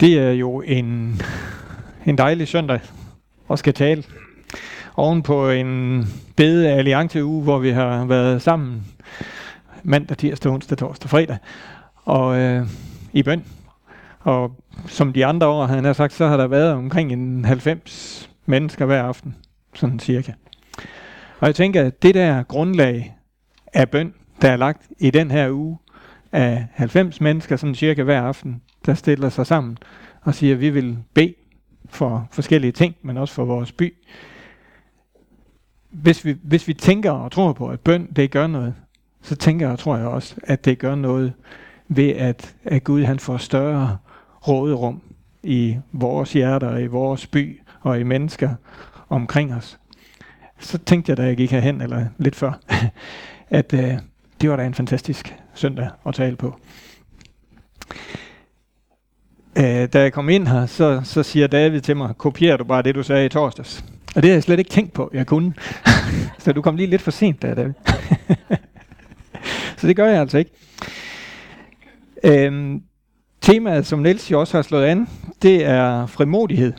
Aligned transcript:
Det 0.00 0.18
er 0.18 0.30
jo 0.30 0.60
en, 0.60 1.20
en 2.06 2.18
dejlig 2.18 2.48
søndag 2.48 2.80
at 3.50 3.58
skal 3.58 3.74
tale. 3.74 4.04
Oven 4.96 5.22
på 5.22 5.50
en 5.50 6.04
bede 6.36 6.68
allianceuge, 6.68 7.42
hvor 7.42 7.58
vi 7.58 7.70
har 7.70 8.04
været 8.04 8.42
sammen 8.42 8.86
mandag, 9.82 10.16
tirsdag, 10.16 10.52
onsdag, 10.52 10.78
torsdag, 10.78 11.10
fredag. 11.10 11.38
Og 12.04 12.38
øh, 12.38 12.66
i 13.12 13.22
bøn. 13.22 13.44
Og 14.20 14.52
som 14.86 15.12
de 15.12 15.26
andre 15.26 15.46
år, 15.46 15.66
han 15.66 15.84
har 15.84 15.92
sagt, 15.92 16.12
så 16.12 16.26
har 16.26 16.36
der 16.36 16.46
været 16.46 16.72
omkring 16.72 17.12
en 17.12 17.44
90 17.44 18.30
mennesker 18.46 18.84
hver 18.84 19.02
aften. 19.02 19.36
Sådan 19.74 19.98
cirka. 19.98 20.32
Og 21.40 21.46
jeg 21.46 21.54
tænker, 21.54 21.84
at 21.84 22.02
det 22.02 22.14
der 22.14 22.42
grundlag 22.42 23.16
af 23.74 23.90
bøn, 23.90 24.14
der 24.42 24.50
er 24.50 24.56
lagt 24.56 24.82
i 24.98 25.10
den 25.10 25.30
her 25.30 25.50
uge, 25.50 25.78
af 26.32 26.66
90 26.72 27.20
mennesker, 27.20 27.56
sådan 27.56 27.74
cirka 27.74 28.02
hver 28.02 28.22
aften, 28.22 28.62
der 28.86 28.94
stiller 28.94 29.28
sig 29.28 29.46
sammen 29.46 29.78
og 30.22 30.34
siger, 30.34 30.54
at 30.54 30.60
vi 30.60 30.70
vil 30.70 30.98
bede 31.14 31.34
for 31.88 32.28
forskellige 32.30 32.72
ting, 32.72 32.94
men 33.02 33.16
også 33.16 33.34
for 33.34 33.44
vores 33.44 33.72
by. 33.72 33.94
Hvis 35.90 36.24
vi, 36.24 36.36
hvis 36.42 36.68
vi 36.68 36.74
tænker 36.74 37.10
og 37.10 37.32
tror 37.32 37.52
på, 37.52 37.68
at 37.68 37.80
bøn, 37.80 38.12
det 38.16 38.30
gør 38.30 38.46
noget, 38.46 38.74
så 39.22 39.36
tænker 39.36 39.68
og 39.68 39.78
tror 39.78 39.96
jeg 39.96 40.06
også, 40.06 40.34
at 40.42 40.64
det 40.64 40.78
gør 40.78 40.94
noget 40.94 41.32
ved, 41.88 42.08
at, 42.08 42.54
at 42.64 42.84
Gud 42.84 43.04
han 43.04 43.18
får 43.18 43.36
større 43.36 43.98
råderum 44.48 45.02
i 45.42 45.78
vores 45.92 46.32
hjerter, 46.32 46.76
i 46.76 46.86
vores 46.86 47.26
by 47.26 47.60
og 47.80 48.00
i 48.00 48.02
mennesker 48.02 48.54
omkring 49.08 49.54
os. 49.54 49.78
Så 50.58 50.78
tænkte 50.78 51.10
jeg, 51.10 51.16
da 51.16 51.22
jeg 51.22 51.36
gik 51.36 51.50
herhen, 51.50 51.80
eller 51.80 52.06
lidt 52.18 52.36
før, 52.36 52.52
at 53.50 53.74
øh, 53.74 53.94
det 54.40 54.50
var 54.50 54.56
da 54.56 54.66
en 54.66 54.74
fantastisk 54.74 55.37
søndag 55.58 55.88
at 56.06 56.14
tale 56.14 56.36
på. 56.36 56.60
Øh, 59.58 59.88
da 59.92 60.00
jeg 60.00 60.12
kom 60.12 60.28
ind 60.28 60.48
her, 60.48 60.66
så, 60.66 61.00
så 61.04 61.22
siger 61.22 61.46
David 61.46 61.80
til 61.80 61.96
mig, 61.96 62.14
kopierer 62.18 62.56
du 62.56 62.64
bare 62.64 62.82
det, 62.82 62.94
du 62.94 63.02
sagde 63.02 63.26
i 63.26 63.28
torsdags? 63.28 63.84
Og 64.16 64.22
det 64.22 64.30
har 64.30 64.34
jeg 64.34 64.42
slet 64.42 64.58
ikke 64.58 64.70
tænkt 64.70 64.92
på, 64.92 65.10
jeg 65.14 65.26
kunne. 65.26 65.54
så 66.38 66.52
du 66.52 66.62
kom 66.62 66.76
lige 66.76 66.90
lidt 66.90 67.02
for 67.02 67.10
sent 67.10 67.42
der, 67.42 67.54
David. 67.54 67.74
så 69.78 69.86
det 69.86 69.96
gør 69.96 70.06
jeg 70.06 70.20
altså 70.20 70.38
ikke. 70.38 70.50
Øhm, 72.24 72.82
temaet, 73.40 73.86
som 73.86 73.98
Niels 73.98 74.30
jo 74.30 74.40
også 74.40 74.56
har 74.56 74.62
slået 74.62 74.84
an, 74.84 75.08
det 75.42 75.64
er 75.64 76.06
frimodighed. 76.06 76.72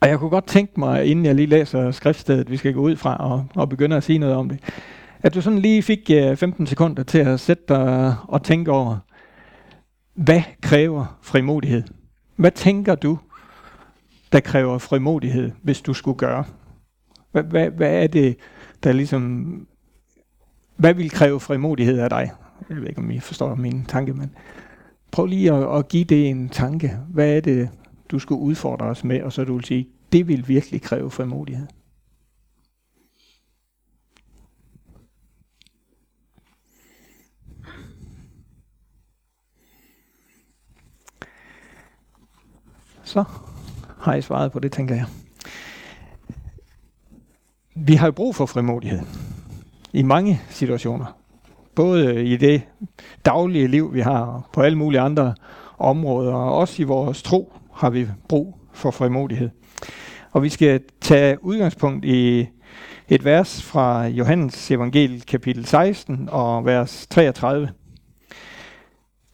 Og 0.00 0.08
jeg 0.08 0.18
kunne 0.18 0.30
godt 0.30 0.46
tænke 0.46 0.80
mig, 0.80 1.04
inden 1.04 1.24
jeg 1.24 1.34
lige 1.34 1.46
læser 1.46 1.90
skriftstedet, 1.90 2.50
vi 2.50 2.56
skal 2.56 2.72
gå 2.74 2.80
ud 2.80 2.96
fra 2.96 3.16
og, 3.16 3.46
og 3.54 3.68
begynde 3.68 3.96
at 3.96 4.04
sige 4.04 4.18
noget 4.18 4.34
om 4.34 4.48
det, 4.48 4.58
at 5.26 5.34
du 5.34 5.40
sådan 5.40 5.58
lige 5.58 5.82
fik 5.82 6.10
øh, 6.10 6.36
15 6.36 6.66
sekunder 6.66 7.02
til 7.02 7.18
at 7.18 7.40
sætte 7.40 7.62
dig 7.68 8.16
og 8.28 8.42
tænke 8.42 8.72
over, 8.72 8.98
hvad 10.14 10.42
kræver 10.60 11.18
frimodighed? 11.22 11.82
Hvad 12.36 12.50
tænker 12.50 12.94
du, 12.94 13.18
der 14.32 14.40
kræver 14.40 14.78
frimodighed, 14.78 15.50
hvis 15.62 15.80
du 15.80 15.94
skulle 15.94 16.18
gøre? 16.18 16.44
Hvad, 17.32 17.42
hvad, 17.42 17.70
hvad 17.70 18.02
er 18.02 18.06
det, 18.06 18.36
der 18.84 18.92
ligesom... 18.92 19.66
Hvad 20.76 20.94
vil 20.94 21.10
kræve 21.10 21.40
frimodighed 21.40 21.98
af 21.98 22.10
dig? 22.10 22.30
Jeg 22.68 22.76
ved 22.76 22.88
ikke, 22.88 23.00
om 23.00 23.10
I 23.10 23.20
forstår 23.20 23.54
min 23.54 23.84
tanke, 23.84 24.12
men 24.12 24.30
prøv 25.10 25.26
lige 25.26 25.52
at, 25.52 25.78
at 25.78 25.88
give 25.88 26.04
det 26.04 26.28
en 26.28 26.48
tanke. 26.48 26.92
Hvad 27.08 27.36
er 27.36 27.40
det, 27.40 27.68
du 28.10 28.18
skulle 28.18 28.40
udfordre 28.40 28.86
os 28.86 29.04
med, 29.04 29.22
og 29.22 29.32
så 29.32 29.44
du 29.44 29.54
vil 29.54 29.64
sige, 29.64 29.88
det 30.12 30.28
vil 30.28 30.48
virkelig 30.48 30.82
kræve 30.82 31.10
frimodighed. 31.10 31.66
Så 43.06 43.24
har 44.00 44.14
I 44.14 44.22
svaret 44.22 44.52
på 44.52 44.58
det, 44.58 44.72
tænker 44.72 44.94
jeg. 44.94 45.06
Vi 47.74 47.94
har 47.94 48.06
jo 48.06 48.12
brug 48.12 48.34
for 48.34 48.46
frimodighed 48.46 49.00
i 49.92 50.02
mange 50.02 50.40
situationer. 50.50 51.16
Både 51.74 52.24
i 52.24 52.36
det 52.36 52.62
daglige 53.24 53.68
liv, 53.68 53.94
vi 53.94 54.00
har, 54.00 54.48
på 54.52 54.60
alle 54.60 54.78
mulige 54.78 55.00
andre 55.00 55.34
områder, 55.78 56.32
og 56.32 56.56
også 56.56 56.82
i 56.82 56.84
vores 56.84 57.22
tro 57.22 57.52
har 57.74 57.90
vi 57.90 58.08
brug 58.28 58.60
for 58.72 58.90
frimodighed. 58.90 59.50
Og 60.32 60.42
vi 60.42 60.48
skal 60.48 60.80
tage 61.00 61.44
udgangspunkt 61.44 62.04
i 62.04 62.48
et 63.08 63.24
vers 63.24 63.62
fra 63.62 64.06
Johannes 64.06 64.70
evangel 64.70 65.22
kapitel 65.22 65.66
16 65.66 66.28
og 66.32 66.64
vers 66.64 67.06
33. 67.10 67.68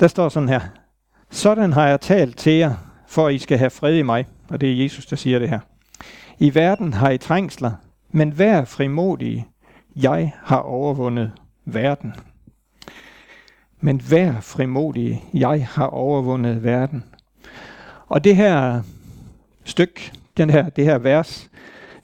Der 0.00 0.08
står 0.08 0.28
sådan 0.28 0.48
her. 0.48 0.60
Sådan 1.30 1.72
har 1.72 1.88
jeg 1.88 2.00
talt 2.00 2.36
til 2.36 2.52
jer, 2.52 2.91
for 3.12 3.28
I 3.28 3.38
skal 3.38 3.58
have 3.58 3.70
fred 3.70 3.96
i 3.96 4.02
mig. 4.02 4.26
Og 4.48 4.60
det 4.60 4.72
er 4.72 4.82
Jesus, 4.82 5.06
der 5.06 5.16
siger 5.16 5.38
det 5.38 5.48
her. 5.48 5.60
I 6.38 6.54
verden 6.54 6.92
har 6.92 7.10
I 7.10 7.18
trængsler, 7.18 7.72
men 8.10 8.38
vær 8.38 8.64
frimodige. 8.64 9.46
Jeg 9.96 10.32
har 10.38 10.58
overvundet 10.58 11.32
verden. 11.64 12.14
Men 13.80 14.02
vær 14.10 14.40
frimodige. 14.40 15.22
Jeg 15.34 15.66
har 15.66 15.86
overvundet 15.86 16.64
verden. 16.64 17.04
Og 18.06 18.24
det 18.24 18.36
her 18.36 18.82
stykke, 19.64 20.12
den 20.36 20.50
her, 20.50 20.68
det 20.68 20.84
her 20.84 20.98
vers, 20.98 21.50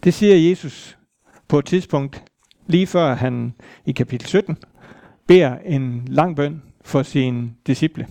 det 0.05 0.15
siger 0.15 0.51
Jesus 0.51 0.99
på 1.49 1.59
et 1.59 1.65
tidspunkt, 1.65 2.25
lige 2.67 2.87
før 2.87 3.15
han 3.15 3.55
i 3.87 3.93
kapitel 3.93 4.29
17 4.29 4.57
beder 5.27 5.59
en 5.59 6.03
lang 6.07 6.37
bøn 6.37 6.63
for 6.85 7.03
sine 7.03 7.51
disciple. 7.67 8.09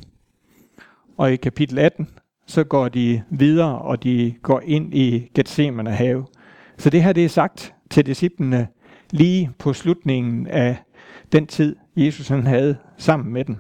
Og 1.18 1.34
i 1.34 1.36
kapitel 1.36 1.80
18, 1.80 2.08
så 2.48 2.64
går 2.64 2.90
de 2.90 3.24
videre, 3.30 3.80
og 3.80 4.04
de 4.04 4.36
går 4.42 4.62
ind 4.66 4.94
i 4.94 5.32
Gethsemane 5.36 5.92
have. 5.92 6.26
Så 6.78 6.90
det 6.90 7.04
her 7.04 7.14
det 7.14 7.26
er 7.26 7.30
sagt 7.30 7.74
til 7.90 8.06
disciplene 8.06 8.68
lige 9.12 9.52
på 9.60 9.74
slutningen 9.74 10.48
af 10.48 10.78
den 11.32 11.48
tid, 11.48 11.76
Jesus 11.96 12.28
han 12.28 12.48
havde 12.48 12.78
sammen 12.98 13.34
med 13.34 13.46
dem. 13.46 13.56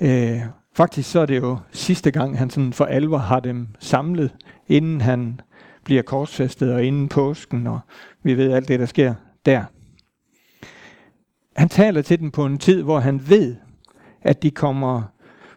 Øh, 0.00 0.40
faktisk 0.76 1.10
så 1.10 1.20
er 1.20 1.26
det 1.26 1.36
jo 1.36 1.58
sidste 1.72 2.10
gang, 2.10 2.38
han 2.38 2.50
sådan 2.50 2.72
for 2.72 2.84
alvor 2.84 3.18
har 3.18 3.40
dem 3.40 3.68
samlet, 3.78 4.34
inden 4.68 5.00
han 5.00 5.40
bliver 5.84 6.02
korsfæstet 6.02 6.72
og 6.72 6.84
inden 6.84 7.08
påsken, 7.08 7.66
og 7.66 7.80
vi 8.22 8.34
ved 8.34 8.52
alt 8.52 8.68
det, 8.68 8.80
der 8.80 8.86
sker 8.86 9.14
der. 9.46 9.64
Han 11.56 11.68
taler 11.68 12.02
til 12.02 12.20
dem 12.20 12.30
på 12.30 12.46
en 12.46 12.58
tid, 12.58 12.82
hvor 12.82 13.00
han 13.00 13.28
ved, 13.28 13.56
at 14.22 14.42
de 14.42 14.50
kommer 14.50 15.02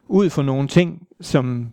ud 0.10 0.30
for 0.30 0.42
nogle 0.42 0.68
ting, 0.68 1.08
som 1.22 1.70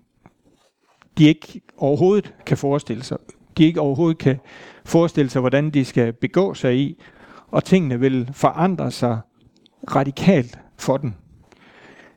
de 1.19 1.25
ikke 1.25 1.61
overhovedet 1.77 2.35
kan 2.47 2.57
forestille 2.57 3.03
sig. 3.03 3.19
De 3.59 3.65
ikke 3.65 3.81
overhovedet 3.81 4.19
kan 4.19 4.39
forestille 4.85 5.31
sig, 5.31 5.41
hvordan 5.41 5.71
de 5.71 5.85
skal 5.85 6.13
begå 6.13 6.55
sig 6.55 6.77
i, 6.77 7.03
og 7.49 7.65
tingene 7.65 8.01
vil 8.01 8.31
forandre 8.33 8.91
sig 8.91 9.19
radikalt 9.95 10.59
for 10.79 10.97
dem. 10.97 11.13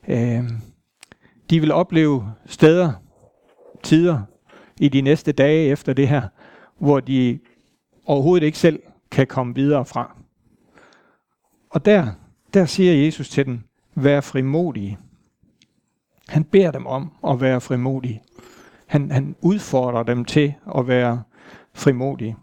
Øh, 0.08 0.44
de 1.50 1.60
vil 1.60 1.72
opleve 1.72 2.32
steder, 2.46 2.94
tider 3.84 4.22
i 4.80 4.90
de 4.90 5.02
næste 5.02 5.32
dage 5.32 5.68
efter 5.68 5.94
det 5.94 6.08
her, 6.08 6.22
hvor 6.80 7.00
de 7.00 7.40
overhovedet 8.06 8.46
ikke 8.46 8.58
selv 8.58 8.80
kan 9.12 9.28
komme 9.28 9.56
videre 9.56 9.86
fra. 9.86 10.18
Og 11.70 11.86
der, 11.86 12.08
der 12.54 12.66
siger 12.66 12.94
Jesus 13.06 13.30
til 13.30 13.46
dem, 13.46 13.60
vær 13.96 14.22
frimodige. 14.22 14.98
Han 16.30 16.44
beder 16.44 16.72
dem 16.72 16.88
om 16.88 17.12
at 17.28 17.42
være 17.42 17.62
frimodige. 17.62 18.22
Han, 18.88 19.12
han 19.12 19.36
udfordrer 19.42 20.04
dem 20.04 20.26
til 20.26 20.54
at 20.78 20.88
være 20.88 21.24
frimodige. 21.74 22.36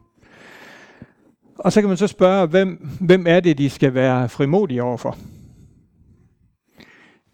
Og 1.59 1.73
så 1.73 1.81
kan 1.81 1.89
man 1.89 1.97
så 1.97 2.07
spørge, 2.07 2.47
hvem, 2.47 2.89
hvem 3.01 3.27
er 3.29 3.41
det, 3.41 3.59
de 3.59 3.71
skal 3.71 3.95
være 3.95 4.29
frimodige 4.29 4.83
overfor? 4.83 5.17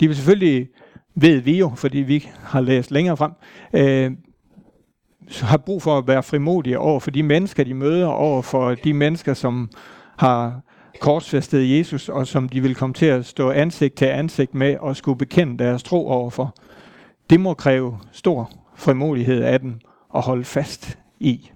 De 0.01 0.07
vil 0.07 0.17
selvfølgelig, 0.17 0.69
ved 1.15 1.41
vi 1.41 1.59
jo, 1.59 1.73
fordi 1.77 1.99
vi 1.99 2.29
har 2.39 2.61
læst 2.61 2.91
længere 2.91 3.17
frem, 3.17 3.33
øh, 3.73 4.13
har 5.41 5.57
brug 5.57 5.83
for 5.83 5.99
at 5.99 6.07
være 6.07 6.23
frimodige 6.23 6.79
over 6.79 7.01
for 7.01 7.11
de 7.11 7.23
mennesker, 7.23 7.65
de 7.65 7.75
møder, 7.75 8.07
over 8.07 8.43
for 8.43 8.75
de 8.75 8.93
mennesker, 8.93 9.35
som 9.35 9.71
har 10.19 10.61
korsfæstede 11.01 11.79
Jesus, 11.79 12.09
og 12.09 12.27
som 12.27 12.49
de 12.49 12.61
vil 12.61 12.75
komme 12.75 12.95
til 12.95 13.07
at 13.07 13.27
stå 13.27 13.51
ansigt 13.51 13.95
til 13.95 14.05
ansigt 14.05 14.55
med 14.55 14.77
og 14.77 14.97
skulle 14.97 15.19
bekende 15.19 15.65
deres 15.65 15.83
tro 15.83 16.09
overfor. 16.09 16.55
Det 17.31 17.41
må 17.41 17.55
kræve 17.55 17.99
stor 18.13 18.53
frimodighed 18.77 19.43
af 19.43 19.61
dem 19.61 19.75
at 20.15 20.23
holde 20.23 20.45
fast 20.45 20.99
i. 21.21 21.51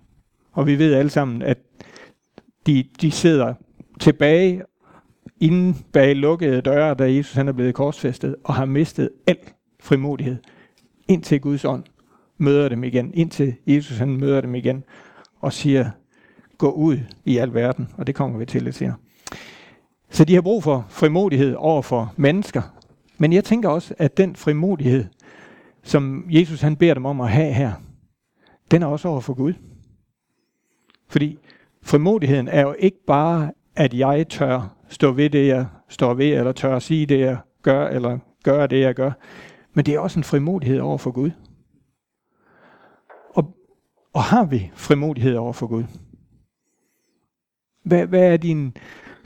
Og 0.53 0.67
vi 0.67 0.79
ved 0.79 0.94
alle 0.94 1.11
sammen, 1.11 1.43
at 1.43 1.59
de, 2.67 2.85
de 3.00 3.11
sidder 3.11 3.55
tilbage 4.00 4.62
inden 5.41 5.85
bag 5.93 6.17
lukkede 6.17 6.61
døre, 6.61 6.94
da 6.94 7.12
Jesus 7.12 7.35
han 7.35 7.49
er 7.49 7.53
blevet 7.53 7.75
korsfæstet, 7.75 8.37
og 8.44 8.55
har 8.55 8.65
mistet 8.65 9.11
al 9.27 9.39
frimodighed, 9.81 10.37
indtil 11.09 11.41
Guds 11.41 11.65
ånd 11.65 11.85
møder 12.39 12.69
dem 12.69 12.85
igen, 12.85 13.11
indtil 13.15 13.55
Jesus 13.67 13.99
han 13.99 14.17
møder 14.17 14.41
dem 14.41 14.55
igen, 14.55 14.85
og 15.41 15.53
siger, 15.53 15.91
gå 16.58 16.70
ud 16.70 16.99
i 17.25 17.37
al 17.37 17.55
verden, 17.55 17.88
og 17.97 18.06
det 18.06 18.14
kommer 18.14 18.38
vi 18.38 18.47
til 18.47 18.62
lidt 18.62 18.75
senere. 18.75 18.97
Så 20.11 20.25
de 20.25 20.35
har 20.35 20.43
brug 20.43 20.62
for 20.62 20.87
frimodighed 20.88 21.55
over 21.55 21.82
for 21.82 22.14
mennesker. 22.17 22.62
Men 23.19 23.32
jeg 23.32 23.44
tænker 23.44 23.69
også, 23.69 23.94
at 23.99 24.17
den 24.17 24.37
frimodighed, 24.37 25.05
som 25.82 26.26
Jesus 26.29 26.61
han 26.61 26.76
beder 26.76 26.94
dem 26.94 27.06
om 27.06 27.20
at 27.20 27.31
have 27.31 27.53
her, 27.53 27.73
den 28.70 28.82
er 28.82 28.87
også 28.87 29.08
over 29.08 29.20
for 29.20 29.35
Gud. 29.35 29.53
Fordi 31.08 31.38
frimodigheden 31.82 32.49
er 32.49 32.61
jo 32.61 32.75
ikke 32.79 33.05
bare, 33.06 33.53
at 33.76 33.94
jeg 33.94 34.29
tør 34.29 34.76
stå 34.88 35.12
ved 35.12 35.31
det, 35.31 35.47
jeg 35.47 35.67
står 35.88 36.14
ved, 36.14 36.26
eller 36.26 36.53
tør 36.53 36.76
at 36.76 36.82
sige 36.82 37.06
det, 37.06 37.20
jeg 37.20 37.37
gør, 37.62 37.88
eller 37.88 38.19
gøre 38.44 38.67
det, 38.67 38.81
jeg 38.81 38.94
gør. 38.94 39.12
Men 39.75 39.87
det 39.87 39.94
er 39.94 39.99
også 39.99 40.20
en 40.20 40.25
frimodighed 40.25 40.81
over 40.81 40.99
for 40.99 41.11
Gud. 41.11 41.31
Og, 43.35 43.56
og 44.12 44.23
har 44.23 44.44
vi 44.44 44.70
frimodighed 44.75 45.37
over 45.37 45.53
for 45.53 45.67
Gud? 45.67 45.85
Hvad, 47.87 48.06
hvad 48.06 48.33
er 48.33 48.37
din 48.37 48.77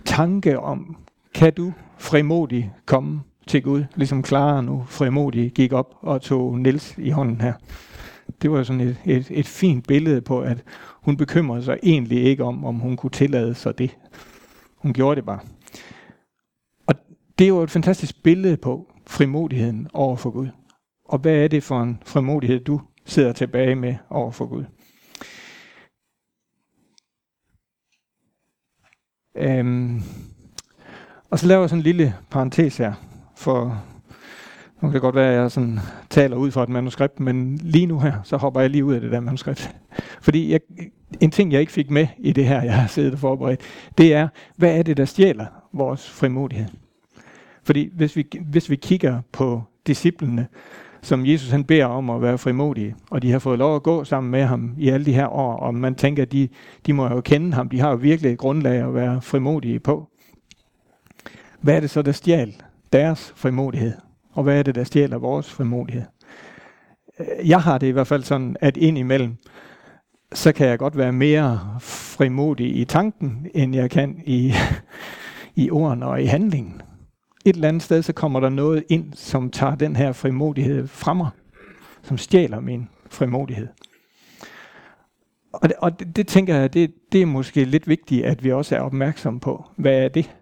tanke 0.05 0.61
om, 0.61 0.97
kan 1.35 1.53
du 1.53 1.73
frimodigt 1.99 2.67
komme 2.87 3.21
til 3.47 3.62
Gud, 3.62 3.85
ligesom 3.95 4.25
Clara 4.25 4.61
nu 4.61 4.85
frimodigt 4.89 5.55
gik 5.55 5.73
op 5.73 5.95
og 6.01 6.23
tog 6.23 6.59
Nils 6.59 6.95
i 6.99 7.11
hånden 7.11 7.41
her. 7.41 7.53
Det 8.43 8.51
var 8.51 8.62
sådan 8.62 8.81
et, 8.81 8.97
et, 9.05 9.27
et 9.31 9.47
fint 9.47 9.87
billede 9.87 10.21
på, 10.21 10.41
at 10.41 10.62
hun 10.93 11.17
bekymrede 11.17 11.62
sig 11.62 11.79
egentlig 11.83 12.23
ikke 12.25 12.45
om, 12.45 12.65
om 12.65 12.75
hun 12.75 12.97
kunne 12.97 13.11
tillade 13.11 13.55
sig 13.55 13.79
det. 13.79 13.97
Hun 14.77 14.93
gjorde 14.93 15.17
det 15.17 15.27
bare. 15.27 15.41
Og 16.87 16.95
det 17.39 17.45
er 17.45 17.49
jo 17.49 17.63
et 17.63 17.71
fantastisk 17.71 18.23
billede 18.23 18.56
på 18.56 18.93
frimodigheden 19.06 19.89
over 19.93 20.17
for 20.17 20.31
Gud. 20.31 20.49
Og 21.05 21.19
hvad 21.19 21.35
er 21.35 21.49
det 21.49 21.63
for 21.63 21.83
en 21.83 22.03
frimodighed, 22.06 22.61
du 22.61 22.81
sidder 23.05 23.33
tilbage 23.33 23.75
med 23.75 23.95
over 24.11 24.31
for 24.31 24.47
Gud? 24.47 24.65
Øhm, 29.41 30.03
og 31.31 31.39
så 31.39 31.47
laver 31.47 31.63
jeg 31.63 31.71
sådan 31.71 31.79
en 31.79 31.85
lille 31.85 32.15
parentes 32.31 32.77
her, 32.77 32.93
for 33.37 33.83
nu 34.81 34.89
kan 34.89 34.93
det 34.93 35.01
godt 35.01 35.15
være, 35.15 35.33
at 35.35 35.41
jeg 35.41 35.51
sådan 35.51 35.79
taler 36.11 36.37
ud 36.37 36.51
fra 36.51 36.63
et 36.63 36.69
manuskript, 36.69 37.21
men 37.21 37.57
lige 37.57 37.87
nu 37.87 37.99
her, 37.99 38.13
så 38.25 38.37
hopper 38.37 38.61
jeg 38.61 38.71
lige 38.71 38.85
ud 38.85 38.95
af 38.95 39.01
det 39.01 39.13
der 39.13 39.21
manuskript. 39.21 39.77
Fordi 40.21 40.53
jeg, 40.53 40.61
en 41.21 41.31
ting, 41.31 41.53
jeg 41.53 41.61
ikke 41.61 41.73
fik 41.73 41.91
med 41.91 42.07
i 42.19 42.33
det 42.33 42.45
her, 42.45 42.63
jeg 42.63 42.75
har 42.75 42.87
siddet 42.87 43.13
og 43.13 43.19
forberedt, 43.19 43.61
det 43.99 44.15
er, 44.15 44.29
hvad 44.57 44.79
er 44.79 44.83
det, 44.83 44.97
der 44.97 45.05
stjæler 45.05 45.47
vores 45.73 46.11
frimodighed? 46.11 46.67
Fordi 47.63 47.91
hvis 47.93 48.17
vi, 48.17 48.27
hvis 48.51 48.71
vi 48.71 48.77
kigger 48.77 49.21
på 49.33 49.63
disciplene, 49.87 50.47
som 51.02 51.26
Jesus 51.26 51.50
han 51.50 51.64
beder 51.64 51.85
om 51.85 52.11
at 52.11 52.23
være 52.23 52.38
frimodige, 52.38 52.94
og 53.11 53.23
de 53.23 53.32
har 53.32 53.38
fået 53.38 53.58
lov 53.58 53.76
at 53.76 53.82
gå 53.82 54.05
sammen 54.05 54.31
med 54.31 54.44
ham 54.44 54.75
i 54.79 54.88
alle 54.88 55.06
de 55.06 55.12
her 55.12 55.26
år, 55.26 55.56
og 55.56 55.75
man 55.75 55.94
tænker, 55.94 56.23
at 56.23 56.32
de, 56.32 56.49
de 56.87 56.93
må 56.93 57.08
jo 57.08 57.20
kende 57.20 57.52
ham, 57.52 57.69
de 57.69 57.81
har 57.81 57.91
jo 57.91 57.97
virkelig 57.97 58.32
et 58.32 58.38
grundlag 58.38 58.76
at 58.76 58.94
være 58.94 59.23
frimodige 59.23 59.79
på. 59.81 60.08
Hvad 61.61 61.76
er 61.76 61.81
det 61.81 61.91
så, 61.91 62.02
der 62.02 62.12
stjal 62.12 62.55
deres 62.93 63.32
frimodighed? 63.37 63.93
Og 64.32 64.43
hvad 64.43 64.58
er 64.58 64.62
det, 64.62 64.75
der 64.75 64.85
stjæler 64.85 65.19
vores 65.19 65.50
frimodighed? 65.50 66.02
Jeg 67.44 67.61
har 67.61 67.79
det 67.79 67.87
i 67.87 67.91
hvert 67.91 68.06
fald 68.06 68.23
sådan, 68.23 68.56
at 68.61 68.76
indimellem, 68.76 69.37
så 70.32 70.53
kan 70.53 70.67
jeg 70.67 70.79
godt 70.79 70.96
være 70.96 71.12
mere 71.12 71.61
frimodig 71.81 72.76
i 72.76 72.85
tanken, 72.85 73.46
end 73.55 73.75
jeg 73.75 73.91
kan 73.91 74.23
i, 74.26 74.55
i 75.56 75.70
ordene 75.70 76.06
og 76.06 76.23
i 76.23 76.26
handlingen. 76.26 76.82
Et 77.45 77.55
eller 77.55 77.69
andet 77.69 77.83
sted, 77.83 78.03
så 78.03 78.13
kommer 78.13 78.41
der 78.41 78.49
noget 78.49 78.85
ind, 78.89 79.15
som 79.15 79.51
tager 79.51 79.75
den 79.75 79.97
her 79.97 80.13
frimodighed 80.13 80.87
fra 80.87 81.15
mig, 81.15 81.31
som 82.03 82.19
stjæler 82.19 82.61
min 82.61 82.89
frimodighed. 83.11 83.69
Og 85.53 85.69
det, 85.69 85.77
og 85.79 85.99
det, 85.99 86.17
det 86.17 86.29
tænker 86.29 86.57
jeg, 86.57 86.73
det, 86.73 86.95
det 87.13 87.23
er 87.23 87.27
måske 87.27 87.65
lidt 87.65 87.89
vigtigt, 87.89 88.25
at 88.25 88.45
vi 88.45 88.53
også 88.53 88.77
er 88.77 88.81
opmærksomme 88.81 89.41
på. 89.41 89.65
Hvad 89.77 90.05
er 90.05 90.09
det? 90.09 90.37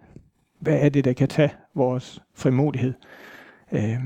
Hvad 0.59 0.79
er 0.79 0.89
det, 0.89 1.05
der 1.05 1.13
kan 1.13 1.27
tage 1.27 1.53
vores 1.75 2.21
frimodighed? 2.35 2.93
Øh. 3.71 3.97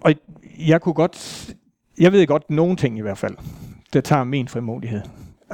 Og 0.00 0.14
jeg 0.58 0.80
kunne 0.80 0.94
godt, 0.94 1.48
jeg 1.98 2.12
ved 2.12 2.26
godt 2.26 2.50
nogle 2.50 2.76
ting 2.76 2.98
i 2.98 3.00
hvert 3.00 3.18
fald, 3.18 3.36
der 3.92 4.00
tager 4.00 4.24
min 4.24 4.48
frimodighed. 4.48 5.02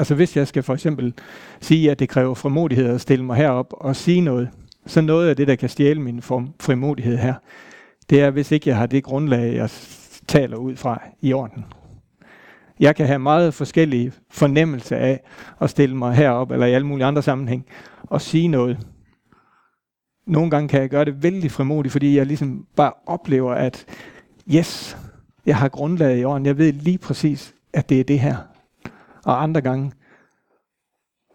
Altså 0.00 0.14
hvis 0.14 0.37
jeg 0.37 0.49
skal 0.49 0.62
for 0.62 0.75
eksempel 0.75 1.14
sige, 1.61 1.91
at 1.91 1.99
det 1.99 2.08
kræver 2.08 2.35
frimodighed 2.35 2.88
at 2.88 3.00
stille 3.00 3.25
mig 3.25 3.37
herop 3.37 3.67
og 3.73 3.97
sige 3.97 4.20
noget, 4.20 4.49
så 4.87 5.00
noget 5.00 5.29
af 5.29 5.37
det, 5.37 5.49
der 5.49 5.55
kan 5.55 5.69
stjæle 5.69 6.00
min 6.00 6.23
frimodighed 6.61 7.17
her, 7.19 7.35
det 8.11 8.20
er, 8.20 8.31
hvis 8.31 8.52
ikke 8.52 8.69
jeg 8.69 8.76
har 8.76 8.87
det 8.87 9.05
grundlag, 9.05 9.55
jeg 9.55 9.70
taler 10.29 10.56
ud 10.56 10.76
fra 10.76 11.02
i 11.20 11.32
orden. 11.32 11.64
Jeg 12.81 12.97
kan 12.97 13.06
have 13.06 13.19
meget 13.19 13.55
forskellige 13.55 14.12
fornemmelser 14.31 14.97
af 14.97 15.20
at 15.61 15.70
stille 15.70 15.97
mig 15.97 16.14
herop, 16.14 16.50
eller 16.50 16.67
i 16.67 16.73
alle 16.73 16.87
mulige 16.87 17.06
andre 17.06 17.23
sammenhæng, 17.23 17.67
og 18.02 18.20
sige 18.20 18.49
noget. 18.49 18.79
Nogle 20.26 20.50
gange 20.50 20.69
kan 20.69 20.81
jeg 20.81 20.91
gøre 20.91 21.05
det 21.05 21.23
vældig 21.23 21.50
frimodigt, 21.50 21.93
fordi 21.93 22.17
jeg 22.17 22.26
ligesom 22.26 22.67
bare 22.76 22.93
oplever, 23.06 23.52
at 23.52 23.87
yes, 24.55 24.97
jeg 25.47 25.56
har 25.56 25.69
grundlaget 25.69 26.20
i 26.20 26.25
orden. 26.25 26.47
Jeg 26.47 26.58
ved 26.58 26.73
lige 26.73 26.99
præcis, 26.99 27.55
at 27.73 27.88
det 27.88 28.00
er 28.00 28.05
det 28.05 28.20
her. 28.20 28.50
Og 29.25 29.43
andre 29.43 29.61
gange, 29.61 29.93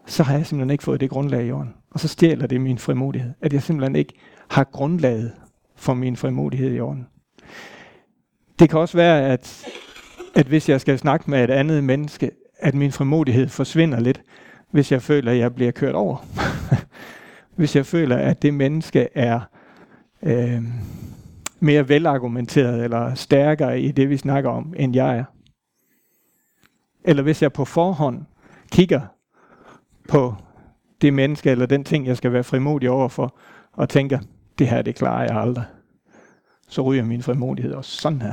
så 0.06 0.22
har 0.22 0.36
jeg 0.36 0.46
simpelthen 0.46 0.70
ikke 0.70 0.84
fået 0.84 1.00
det 1.00 1.10
grundlag 1.10 1.46
i 1.46 1.50
orden. 1.50 1.74
Og 1.90 2.00
så 2.00 2.08
stjæler 2.08 2.46
det 2.46 2.60
min 2.60 2.78
frimodighed. 2.78 3.32
At 3.40 3.52
jeg 3.52 3.62
simpelthen 3.62 3.96
ikke 3.96 4.14
har 4.48 4.64
grundlaget 4.64 5.32
for 5.76 5.94
min 5.94 6.16
frimodighed 6.16 6.74
i 6.74 6.80
orden. 6.80 7.06
Det 8.58 8.70
kan 8.70 8.78
også 8.78 8.96
være, 8.96 9.32
at, 9.32 9.66
at 10.34 10.46
hvis 10.46 10.68
jeg 10.68 10.80
skal 10.80 10.98
snakke 10.98 11.30
med 11.30 11.44
et 11.44 11.50
andet 11.50 11.84
menneske, 11.84 12.30
at 12.58 12.74
min 12.74 12.92
frimodighed 12.92 13.48
forsvinder 13.48 14.00
lidt, 14.00 14.22
hvis 14.70 14.92
jeg 14.92 15.02
føler, 15.02 15.32
at 15.32 15.38
jeg 15.38 15.54
bliver 15.54 15.70
kørt 15.70 15.94
over. 15.94 16.26
hvis 17.56 17.76
jeg 17.76 17.86
føler, 17.86 18.16
at 18.16 18.42
det 18.42 18.54
menneske 18.54 19.08
er 19.14 19.40
øh, 20.22 20.62
mere 21.60 21.88
velargumenteret 21.88 22.84
eller 22.84 23.14
stærkere 23.14 23.80
i 23.80 23.90
det, 23.90 24.10
vi 24.10 24.16
snakker 24.16 24.50
om, 24.50 24.74
end 24.76 24.94
jeg 24.94 25.16
er. 25.16 25.24
Eller 27.06 27.22
hvis 27.22 27.42
jeg 27.42 27.52
på 27.52 27.64
forhånd 27.64 28.24
kigger 28.72 29.00
på 30.08 30.34
det 31.00 31.14
menneske 31.14 31.50
eller 31.50 31.66
den 31.66 31.84
ting, 31.84 32.06
jeg 32.06 32.16
skal 32.16 32.32
være 32.32 32.44
frimodig 32.44 32.90
overfor, 32.90 33.38
og 33.72 33.88
tænker, 33.88 34.18
det 34.58 34.68
her, 34.68 34.82
det 34.82 34.94
klarer 34.94 35.22
jeg 35.22 35.36
aldrig. 35.36 35.64
Så 36.68 36.82
ryger 36.82 37.04
min 37.04 37.22
frimodighed 37.22 37.72
også 37.72 37.96
sådan 37.96 38.22
her. 38.22 38.32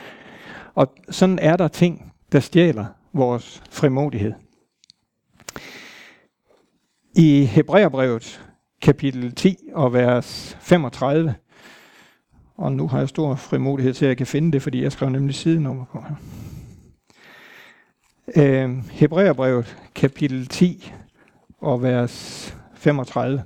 og 0.80 0.94
sådan 1.10 1.38
er 1.38 1.56
der 1.56 1.68
ting, 1.68 2.12
der 2.32 2.40
stjæler 2.40 2.86
vores 3.12 3.62
frimodighed. 3.70 4.32
I 7.16 7.44
Hebræerbrevet 7.44 8.48
kapitel 8.82 9.34
10 9.34 9.56
og 9.74 9.92
vers 9.92 10.56
35, 10.60 11.34
og 12.56 12.72
nu 12.72 12.88
har 12.88 12.98
jeg 12.98 13.08
stor 13.08 13.34
frimodighed 13.34 13.94
til, 13.94 14.04
at 14.04 14.08
jeg 14.08 14.16
kan 14.16 14.26
finde 14.26 14.52
det, 14.52 14.62
fordi 14.62 14.82
jeg 14.82 14.92
skrev 14.92 15.08
nemlig 15.08 15.34
sidenummer 15.34 15.84
på 15.84 16.00
her. 16.00 16.14
Øh, 18.36 18.70
Hebræerbrevet 18.90 19.76
kapitel 19.94 20.46
10 20.46 20.92
og 21.60 21.82
vers 21.82 22.56
35. 22.74 23.42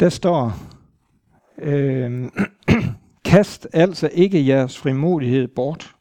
Der 0.00 0.08
står, 0.08 0.52
øh, 1.58 2.30
kast 3.24 3.66
altså 3.72 4.10
ikke 4.12 4.46
jeres 4.46 4.78
frimodighed 4.78 5.48
bort. 5.48 5.94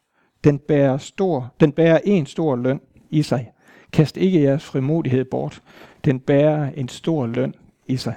Den 0.44 0.60
bærer, 0.60 0.98
stor, 0.98 1.54
den 1.60 1.72
bærer 1.72 2.00
en 2.04 2.26
stor 2.26 2.56
løn 2.56 2.80
i 3.10 3.22
sig. 3.22 3.52
Kast 3.94 4.18
ikke 4.18 4.44
jeres 4.44 4.64
frimodighed 4.64 5.26
bort. 5.26 5.62
Den 6.06 6.20
bærer 6.20 6.72
en 6.76 6.90
stor 6.90 7.28
løn 7.28 7.54
i 7.88 7.98
sig. 7.98 8.16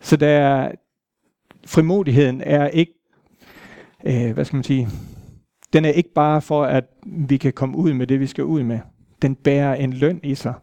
Så 0.00 0.16
der 0.16 0.72
frimodigheden 1.66 2.40
er 2.40 2.68
ikke, 2.68 2.92
øh, 4.04 4.32
hvad 4.32 4.44
skal 4.44 4.56
man 4.56 4.64
sige, 4.64 4.88
den 5.72 5.84
er 5.84 5.90
ikke 5.90 6.12
bare 6.14 6.42
for, 6.42 6.64
at 6.64 6.84
vi 7.06 7.36
kan 7.36 7.52
komme 7.52 7.76
ud 7.76 7.92
med 7.92 8.06
det, 8.06 8.20
vi 8.20 8.26
skal 8.26 8.44
ud 8.44 8.62
med. 8.62 8.78
Den 9.22 9.34
bærer 9.34 9.74
en 9.74 9.92
løn 9.92 10.20
i 10.22 10.34
sig. 10.34 10.54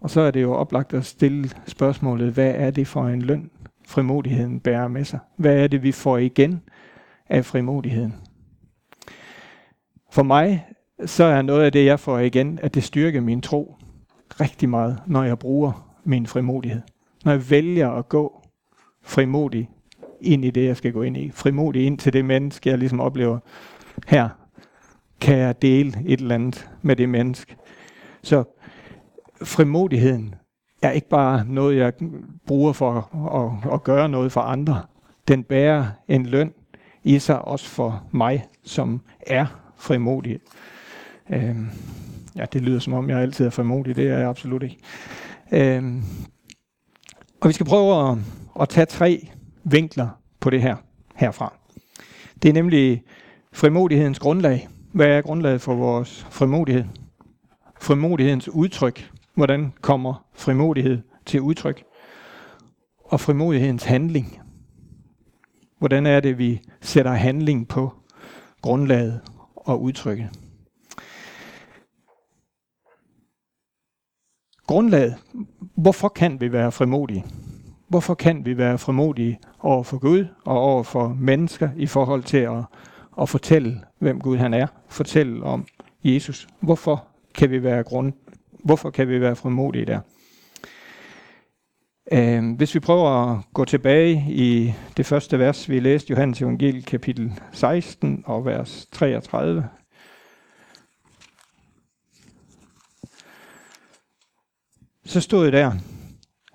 Og 0.00 0.10
så 0.10 0.20
er 0.20 0.30
det 0.30 0.42
jo 0.42 0.52
oplagt 0.52 0.94
at 0.94 1.04
stille 1.04 1.50
spørgsmålet, 1.66 2.32
hvad 2.32 2.52
er 2.56 2.70
det 2.70 2.86
for 2.86 3.06
en 3.06 3.22
løn, 3.22 3.50
frimodigheden 3.86 4.60
bærer 4.60 4.88
med 4.88 5.04
sig? 5.04 5.18
Hvad 5.36 5.56
er 5.56 5.66
det, 5.66 5.82
vi 5.82 5.92
får 5.92 6.18
igen 6.18 6.62
af 7.28 7.44
frimodigheden? 7.44 8.14
For 10.10 10.22
mig, 10.22 10.66
så 11.06 11.24
er 11.24 11.42
noget 11.42 11.64
af 11.64 11.72
det, 11.72 11.84
jeg 11.84 12.00
får 12.00 12.18
igen, 12.18 12.58
at 12.62 12.74
det 12.74 12.82
styrker 12.84 13.20
min 13.20 13.40
tro 13.40 13.76
rigtig 14.40 14.68
meget, 14.68 14.98
når 15.06 15.24
jeg 15.24 15.38
bruger 15.38 15.98
min 16.04 16.26
frimodighed. 16.26 16.80
Når 17.24 17.32
jeg 17.32 17.50
vælger 17.50 17.90
at 17.90 18.08
gå 18.08 18.42
frimodig 19.02 19.70
ind 20.20 20.44
i 20.44 20.50
det, 20.50 20.64
jeg 20.66 20.76
skal 20.76 20.92
gå 20.92 21.02
ind 21.02 21.16
i. 21.16 21.30
Frimodig 21.30 21.86
ind 21.86 21.98
til 21.98 22.12
det 22.12 22.24
menneske, 22.24 22.70
jeg 22.70 22.78
ligesom 22.78 23.00
oplever 23.00 23.38
her. 24.06 24.28
Kan 25.20 25.38
jeg 25.38 25.62
dele 25.62 26.02
et 26.06 26.20
eller 26.20 26.34
andet 26.34 26.70
med 26.82 26.96
det 26.96 27.08
menneske? 27.08 27.56
Så 28.22 28.44
frimodigheden 29.42 30.34
er 30.82 30.90
ikke 30.90 31.08
bare 31.08 31.44
noget, 31.48 31.76
jeg 31.76 31.92
bruger 32.46 32.72
for 32.72 32.92
at, 32.92 33.66
at, 33.66 33.72
at 33.74 33.84
gøre 33.84 34.08
noget 34.08 34.32
for 34.32 34.40
andre. 34.40 34.82
Den 35.28 35.44
bærer 35.44 35.86
en 36.08 36.26
løn 36.26 36.52
i 37.04 37.18
sig 37.18 37.42
også 37.42 37.68
for 37.68 38.04
mig, 38.12 38.46
som 38.64 39.00
er 39.26 39.46
frimodig. 39.76 40.40
Øhm, 41.30 41.70
ja, 42.36 42.44
det 42.52 42.62
lyder 42.62 42.78
som 42.78 42.92
om, 42.92 43.10
jeg 43.10 43.18
altid 43.18 43.46
er 43.46 43.50
frimodig. 43.50 43.96
Det 43.96 44.08
er 44.08 44.18
jeg 44.18 44.28
absolut 44.28 44.62
ikke. 44.62 44.78
Øhm, 45.52 46.02
og 47.40 47.48
vi 47.48 47.52
skal 47.52 47.66
prøve 47.66 48.10
at, 48.10 48.18
at 48.60 48.68
tage 48.68 48.86
tre 48.86 49.28
vinkler 49.64 50.08
på 50.40 50.50
det 50.50 50.62
her 50.62 50.76
herfra. 51.14 51.54
Det 52.42 52.48
er 52.48 52.52
nemlig 52.52 53.02
frimodighedens 53.56 54.18
grundlag. 54.18 54.68
Hvad 54.92 55.06
er 55.06 55.22
grundlaget 55.22 55.60
for 55.60 55.74
vores 55.74 56.26
frimodighed? 56.30 56.84
Frimodighedens 57.80 58.48
udtryk. 58.48 59.10
Hvordan 59.34 59.72
kommer 59.80 60.26
frimodighed 60.34 61.02
til 61.26 61.40
udtryk? 61.40 61.84
Og 63.04 63.20
frimodighedens 63.20 63.84
handling. 63.84 64.40
Hvordan 65.78 66.06
er 66.06 66.20
det, 66.20 66.38
vi 66.38 66.60
sætter 66.80 67.12
handling 67.12 67.68
på 67.68 67.92
grundlaget 68.62 69.20
og 69.56 69.82
udtrykket? 69.82 70.28
Grundlaget. 74.66 75.14
Hvorfor 75.76 76.08
kan 76.08 76.40
vi 76.40 76.52
være 76.52 76.72
frimodige? 76.72 77.24
Hvorfor 77.88 78.14
kan 78.14 78.44
vi 78.44 78.56
være 78.56 78.78
frimodige 78.78 79.38
over 79.58 79.82
for 79.82 79.98
Gud 79.98 80.26
og 80.44 80.58
over 80.58 80.82
for 80.82 81.08
mennesker 81.08 81.70
i 81.76 81.86
forhold 81.86 82.22
til 82.22 82.38
at, 82.38 82.64
at 83.20 83.28
fortælle, 83.28 83.80
hvem 83.98 84.20
Gud 84.20 84.36
han 84.36 84.54
er? 84.54 84.66
Fortælle 84.88 85.44
om 85.44 85.66
Jesus. 86.04 86.48
Hvorfor 86.60 87.06
kan 87.34 87.50
vi 87.50 87.62
være 87.62 87.82
grund? 87.82 88.12
Hvorfor 88.64 88.90
kan 88.90 89.08
vi 89.08 89.20
være 89.20 89.36
frimodige 89.36 89.84
der? 89.84 90.00
Uh, 92.12 92.56
hvis 92.56 92.74
vi 92.74 92.80
prøver 92.80 93.10
at 93.10 93.38
gå 93.54 93.64
tilbage 93.64 94.24
i 94.28 94.74
det 94.96 95.06
første 95.06 95.38
vers, 95.38 95.68
vi 95.68 95.80
læste 95.80 96.10
Johannes 96.10 96.42
Evangel 96.42 96.84
kapitel 96.84 97.32
16 97.52 98.22
og 98.26 98.44
vers 98.44 98.86
33. 98.92 99.68
Så 105.04 105.20
stod 105.20 105.50
der, 105.50 105.72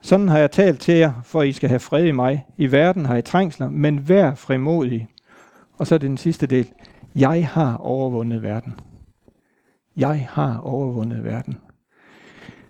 sådan 0.01 0.27
har 0.29 0.37
jeg 0.37 0.51
talt 0.51 0.81
til 0.81 0.93
jer, 0.93 1.21
for 1.23 1.41
I 1.43 1.51
skal 1.51 1.69
have 1.69 1.79
fred 1.79 2.05
i 2.05 2.11
mig. 2.11 2.45
I 2.57 2.71
verden 2.71 3.05
har 3.05 3.17
I 3.17 3.21
trængsler, 3.21 3.69
men 3.69 4.09
vær 4.09 4.35
frimodig. 4.35 5.07
Og 5.81 5.87
så 5.87 5.95
er 5.95 5.99
det 5.99 6.09
den 6.09 6.17
sidste 6.17 6.47
del. 6.47 6.67
Jeg 7.15 7.47
har 7.47 7.77
overvundet 7.77 8.43
verden. 8.43 8.73
Jeg 9.97 10.27
har 10.31 10.57
overvundet 10.57 11.23
verden. 11.23 11.57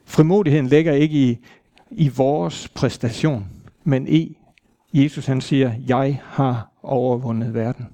Frimodigheden 0.06 0.68
ligger 0.68 0.94
ikke 0.94 1.30
i, 1.30 1.38
i 1.92 2.10
vores 2.10 2.70
præstation, 2.70 3.48
men 3.84 4.08
i 4.08 4.38
Jesus 4.94 5.26
han 5.26 5.42
siger, 5.42 5.74
jeg 5.88 6.22
har 6.24 6.72
overvundet 6.84 7.54
verden. 7.54 7.88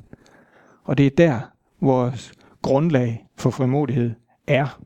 Og 0.84 0.98
det 0.98 1.06
er 1.06 1.16
der, 1.18 1.40
vores 1.82 2.34
grundlag 2.62 3.26
for 3.36 3.50
frimodighed 3.50 4.12
er. 4.48 4.80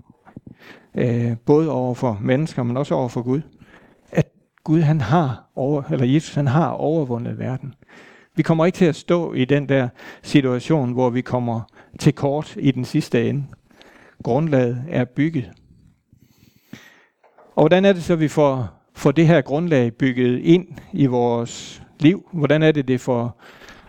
Øh, 0.95 1.38
både 1.45 1.71
over 1.71 1.93
for 1.93 2.17
mennesker, 2.21 2.63
men 2.63 2.77
også 2.77 2.95
over 2.95 3.09
for 3.09 3.21
Gud. 3.21 3.41
Gud 4.63 4.81
han 4.81 5.01
har 5.01 5.50
over, 5.55 5.83
eller 5.91 6.05
Jesus 6.05 6.35
han 6.35 6.47
har 6.47 6.69
overvundet 6.69 7.39
verden. 7.39 7.73
Vi 8.35 8.43
kommer 8.43 8.65
ikke 8.65 8.75
til 8.75 8.85
at 8.85 8.95
stå 8.95 9.33
i 9.33 9.45
den 9.45 9.69
der 9.69 9.89
situation, 10.21 10.93
hvor 10.93 11.09
vi 11.09 11.21
kommer 11.21 11.61
til 12.00 12.13
kort 12.13 12.55
i 12.59 12.71
den 12.71 12.85
sidste 12.85 13.29
ende. 13.29 13.43
Grundlaget 14.23 14.83
er 14.89 15.05
bygget. 15.05 15.51
Og 17.55 17.63
hvordan 17.63 17.85
er 17.85 17.93
det 17.93 18.03
så, 18.03 18.15
vi 18.15 18.27
får, 18.27 18.69
får 18.93 19.11
det 19.11 19.27
her 19.27 19.41
grundlag 19.41 19.93
bygget 19.93 20.39
ind 20.39 20.67
i 20.93 21.05
vores 21.05 21.83
liv? 22.00 22.29
Hvordan 22.31 22.63
er 22.63 22.71
det, 22.71 22.88
det 22.88 23.01
for, 23.01 23.38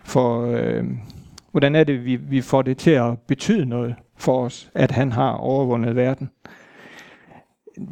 for 0.04 0.46
øh, 0.46 0.84
hvordan 1.50 1.74
er 1.74 1.84
det, 1.84 2.04
vi, 2.04 2.16
vi 2.16 2.40
får 2.40 2.62
det 2.62 2.78
til 2.78 2.90
at 2.90 3.18
betyde 3.18 3.66
noget 3.66 3.94
for 4.16 4.44
os, 4.44 4.70
at 4.74 4.90
han 4.90 5.12
har 5.12 5.30
overvundet 5.30 5.96
verden? 5.96 6.30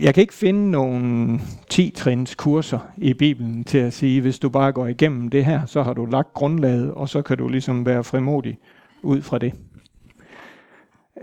Jeg 0.00 0.14
kan 0.14 0.20
ikke 0.20 0.34
finde 0.34 0.70
nogen 0.70 1.40
10-trins 1.74 2.34
kurser 2.34 2.78
i 2.96 3.14
Bibelen 3.14 3.64
til 3.64 3.78
at 3.78 3.92
sige, 3.92 4.20
hvis 4.20 4.38
du 4.38 4.48
bare 4.48 4.72
går 4.72 4.86
igennem 4.86 5.28
det 5.28 5.44
her, 5.44 5.66
så 5.66 5.82
har 5.82 5.92
du 5.92 6.04
lagt 6.04 6.32
grundlaget, 6.32 6.94
og 6.94 7.08
så 7.08 7.22
kan 7.22 7.38
du 7.38 7.48
ligesom 7.48 7.86
være 7.86 8.04
frimodig 8.04 8.58
ud 9.02 9.22
fra 9.22 9.38
det. 9.38 9.54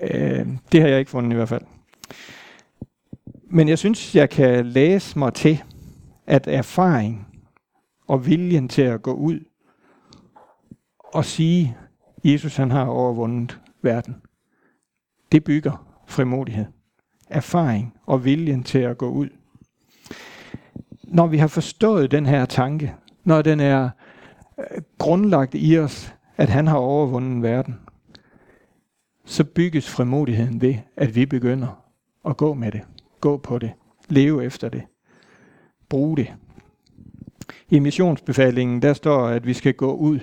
Øh, 0.01 0.47
det 0.71 0.81
har 0.81 0.87
jeg 0.87 0.99
ikke 0.99 1.11
fundet 1.11 1.31
i 1.31 1.35
hvert 1.35 1.49
fald. 1.49 1.61
Men 3.49 3.67
jeg 3.67 3.77
synes, 3.77 4.15
jeg 4.15 4.29
kan 4.29 4.65
læse 4.65 5.19
mig 5.19 5.33
til, 5.33 5.63
at 6.27 6.47
erfaring 6.47 7.27
og 8.07 8.25
viljen 8.25 8.69
til 8.69 8.81
at 8.81 9.01
gå 9.01 9.13
ud 9.13 9.39
og 11.13 11.25
sige, 11.25 11.77
Jesus 12.23 12.55
han 12.55 12.71
har 12.71 12.85
overvundet 12.85 13.59
verden, 13.81 14.15
det 15.31 15.43
bygger 15.43 16.01
frimodighed 16.07 16.65
erfaring 17.29 17.93
og 18.05 18.25
viljen 18.25 18.63
til 18.63 18.79
at 18.79 18.97
gå 18.97 19.09
ud. 19.09 19.29
Når 21.03 21.27
vi 21.27 21.37
har 21.37 21.47
forstået 21.47 22.11
den 22.11 22.25
her 22.25 22.45
tanke, 22.45 22.95
når 23.23 23.41
den 23.41 23.59
er 23.59 23.89
øh, 24.59 24.81
grundlagt 24.97 25.55
i 25.55 25.77
os, 25.77 26.13
at 26.37 26.49
han 26.49 26.67
har 26.67 26.77
overvundet 26.77 27.43
verden, 27.43 27.79
så 29.25 29.43
bygges 29.43 29.89
frimodigheden 29.89 30.61
ved, 30.61 30.75
at 30.97 31.15
vi 31.15 31.25
begynder 31.25 31.83
at 32.25 32.37
gå 32.37 32.53
med 32.53 32.71
det, 32.71 32.81
gå 33.21 33.37
på 33.37 33.59
det, 33.59 33.71
leve 34.09 34.45
efter 34.45 34.69
det, 34.69 34.83
bruge 35.89 36.17
det. 36.17 36.33
I 37.69 37.79
missionsbefalingen, 37.79 38.81
der 38.81 38.93
står, 38.93 39.27
at 39.27 39.45
vi 39.45 39.53
skal 39.53 39.73
gå 39.73 39.95
ud. 39.95 40.19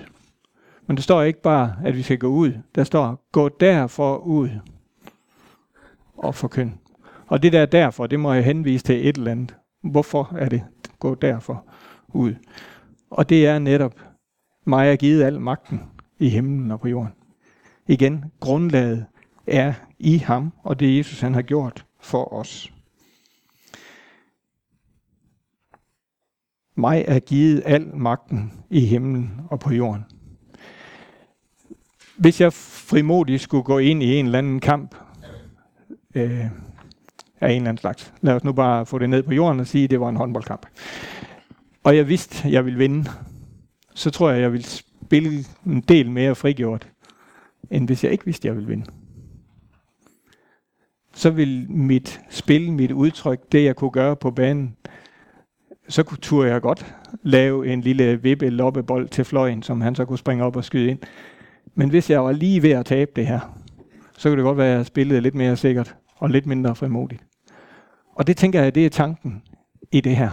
Men 0.87 0.97
der 0.97 1.03
står 1.03 1.21
ikke 1.21 1.41
bare, 1.41 1.75
at 1.85 1.95
vi 1.95 2.01
skal 2.01 2.17
gå 2.17 2.27
ud. 2.27 2.53
Der 2.75 2.83
står, 2.83 3.27
gå 3.31 3.49
derfor 3.49 4.17
ud 4.17 4.49
og 6.17 6.35
forkynd. 6.35 6.71
Og 7.27 7.43
det 7.43 7.53
der 7.53 7.65
derfor, 7.65 8.07
det 8.07 8.19
må 8.19 8.33
jeg 8.33 8.43
henvise 8.43 8.83
til 8.83 9.07
et 9.07 9.17
eller 9.17 9.31
andet. 9.31 9.55
Hvorfor 9.83 10.35
er 10.39 10.49
det 10.49 10.63
gå 10.99 11.15
derfor 11.15 11.65
ud? 12.07 12.35
Og 13.09 13.29
det 13.29 13.47
er 13.47 13.59
netop, 13.59 13.99
mig 14.65 14.91
er 14.91 14.95
givet 14.95 15.23
al 15.23 15.41
magten 15.41 15.81
i 16.19 16.29
himlen 16.29 16.71
og 16.71 16.79
på 16.79 16.87
jorden. 16.87 17.13
Igen, 17.87 18.25
grundlaget 18.39 19.05
er 19.47 19.73
i 19.99 20.17
ham, 20.17 20.53
og 20.63 20.79
det 20.79 20.97
Jesus 20.97 21.21
han 21.21 21.33
har 21.33 21.41
gjort 21.41 21.85
for 21.99 22.33
os. 22.33 22.73
Mig 26.77 27.05
er 27.07 27.19
givet 27.19 27.63
al 27.65 27.95
magten 27.97 28.53
i 28.69 28.79
himlen 28.79 29.41
og 29.49 29.59
på 29.59 29.73
jorden. 29.73 30.03
Hvis 32.17 32.41
jeg 32.41 32.53
frimodigt 32.53 33.41
skulle 33.41 33.63
gå 33.63 33.77
ind 33.77 34.03
i 34.03 34.15
en 34.15 34.25
eller 34.25 34.37
anden 34.37 34.59
kamp, 34.59 34.95
øh, 36.15 36.45
af 37.41 37.49
en 37.49 37.55
eller 37.55 37.69
anden 37.69 37.81
slags. 37.81 38.13
Lad 38.21 38.33
os 38.33 38.43
nu 38.43 38.51
bare 38.51 38.85
få 38.85 38.99
det 38.99 39.09
ned 39.09 39.23
på 39.23 39.33
jorden 39.33 39.59
og 39.59 39.67
sige, 39.67 39.83
at 39.83 39.89
det 39.89 39.99
var 39.99 40.09
en 40.09 40.15
håndboldkamp. 40.15 40.65
Og 41.83 41.97
jeg 41.97 42.07
vidste, 42.07 42.47
at 42.47 42.53
jeg 42.53 42.65
ville 42.65 42.79
vinde. 42.79 43.11
Så 43.93 44.09
tror 44.09 44.29
jeg, 44.29 44.37
at 44.37 44.43
jeg 44.43 44.51
ville 44.51 44.67
spille 44.67 45.45
en 45.65 45.81
del 45.81 46.11
mere 46.11 46.35
frigjort, 46.35 46.87
end 47.71 47.87
hvis 47.87 48.03
jeg 48.03 48.11
ikke 48.11 48.25
vidste, 48.25 48.45
at 48.45 48.49
jeg 48.49 48.55
ville 48.55 48.69
vinde. 48.69 48.85
Så 51.13 51.29
vil 51.29 51.71
mit 51.71 52.21
spil, 52.29 52.71
mit 52.71 52.91
udtryk, 52.91 53.39
det 53.51 53.63
jeg 53.63 53.75
kunne 53.75 53.91
gøre 53.91 54.15
på 54.15 54.31
banen, 54.31 54.75
så 55.87 56.03
kunne 56.03 56.17
turde 56.17 56.49
jeg 56.49 56.61
godt 56.61 56.95
lave 57.23 57.67
en 57.67 57.81
lille 57.81 58.21
vippe 58.21 58.49
loppebold 58.49 59.09
til 59.09 59.25
fløjen, 59.25 59.63
som 59.63 59.81
han 59.81 59.95
så 59.95 60.05
kunne 60.05 60.17
springe 60.17 60.43
op 60.43 60.55
og 60.55 60.63
skyde 60.63 60.89
ind. 60.89 60.99
Men 61.75 61.89
hvis 61.89 62.09
jeg 62.09 62.23
var 62.23 62.31
lige 62.31 62.63
ved 62.63 62.71
at 62.71 62.85
tabe 62.85 63.11
det 63.15 63.27
her, 63.27 63.59
så 64.17 64.29
kunne 64.29 64.37
det 64.37 64.43
godt 64.43 64.57
være, 64.57 64.71
at 64.71 64.77
jeg 64.77 64.85
spillede 64.85 65.21
lidt 65.21 65.35
mere 65.35 65.57
sikkert 65.57 65.95
og 66.15 66.29
lidt 66.29 66.45
mindre 66.45 66.75
frimodigt. 66.75 67.25
Og 68.15 68.27
det 68.27 68.37
tænker 68.37 68.61
jeg, 68.61 68.75
det 68.75 68.85
er 68.85 68.89
tanken 68.89 69.43
i 69.91 70.01
det 70.01 70.15
her. 70.15 70.31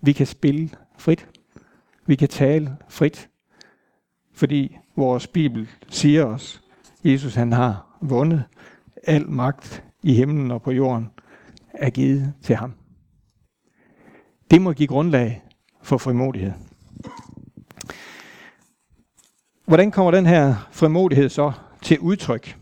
Vi 0.00 0.12
kan 0.12 0.26
spille 0.26 0.70
frit. 0.98 1.28
Vi 2.06 2.16
kan 2.16 2.28
tale 2.28 2.76
frit. 2.88 3.28
Fordi 4.32 4.76
vores 4.96 5.26
Bibel 5.26 5.68
siger 5.88 6.24
os, 6.24 6.62
Jesus 7.04 7.34
han 7.34 7.52
har 7.52 7.98
vundet. 8.00 8.44
Al 9.06 9.30
magt 9.30 9.84
i 10.02 10.14
himlen 10.14 10.50
og 10.50 10.62
på 10.62 10.70
jorden 10.70 11.10
er 11.74 11.90
givet 11.90 12.34
til 12.42 12.56
ham. 12.56 12.74
Det 14.50 14.62
må 14.62 14.72
give 14.72 14.88
grundlag 14.88 15.42
for 15.82 15.98
frimodighed. 15.98 16.52
Hvordan 19.66 19.90
kommer 19.90 20.10
den 20.10 20.26
her 20.26 20.68
frimodighed 20.72 21.28
så 21.28 21.52
til 21.82 21.98
udtryk? 21.98 22.61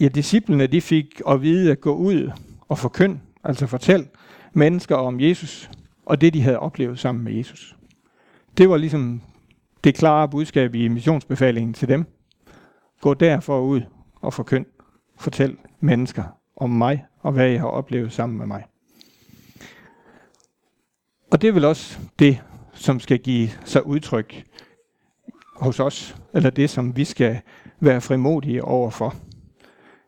Ja, 0.00 0.08
disciplene 0.08 0.66
de 0.66 0.80
fik 0.80 1.20
at 1.28 1.42
vide 1.42 1.72
at 1.72 1.80
gå 1.80 1.94
ud 1.94 2.30
og 2.68 2.78
forkynd, 2.78 3.18
altså 3.44 3.66
fortæl 3.66 4.08
mennesker 4.52 4.96
om 4.96 5.20
Jesus 5.20 5.70
og 6.06 6.20
det, 6.20 6.34
de 6.34 6.42
havde 6.42 6.58
oplevet 6.58 6.98
sammen 6.98 7.24
med 7.24 7.32
Jesus. 7.32 7.76
Det 8.58 8.68
var 8.68 8.76
ligesom 8.76 9.22
det 9.84 9.94
klare 9.94 10.28
budskab 10.28 10.74
i 10.74 10.88
missionsbefalingen 10.88 11.74
til 11.74 11.88
dem. 11.88 12.04
Gå 13.00 13.14
derfor 13.14 13.60
ud 13.60 13.80
og 14.20 14.34
forkynd. 14.34 14.66
Fortæl 15.18 15.56
mennesker 15.80 16.24
om 16.56 16.70
mig 16.70 17.04
og 17.20 17.32
hvad 17.32 17.46
jeg 17.46 17.60
har 17.60 17.68
oplevet 17.68 18.12
sammen 18.12 18.38
med 18.38 18.46
mig. 18.46 18.64
Og 21.30 21.42
det 21.42 21.48
er 21.48 21.52
vel 21.52 21.64
også 21.64 21.98
det, 22.18 22.42
som 22.72 23.00
skal 23.00 23.18
give 23.18 23.48
sig 23.64 23.86
udtryk 23.86 24.44
hos 25.56 25.80
os, 25.80 26.16
eller 26.34 26.50
det, 26.50 26.70
som 26.70 26.96
vi 26.96 27.04
skal 27.04 27.40
være 27.80 28.00
frimodige 28.00 28.64
overfor 28.64 29.14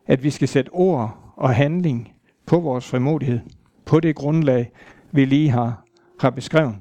at 0.07 0.23
vi 0.23 0.29
skal 0.29 0.47
sætte 0.47 0.69
ord 0.69 1.33
og 1.35 1.55
handling 1.55 2.13
på 2.45 2.59
vores 2.59 2.87
frimodighed, 2.87 3.39
på 3.85 3.99
det 3.99 4.15
grundlag, 4.15 4.71
vi 5.11 5.25
lige 5.25 5.49
har, 5.49 5.85
har 6.19 6.29
beskrevet. 6.29 6.75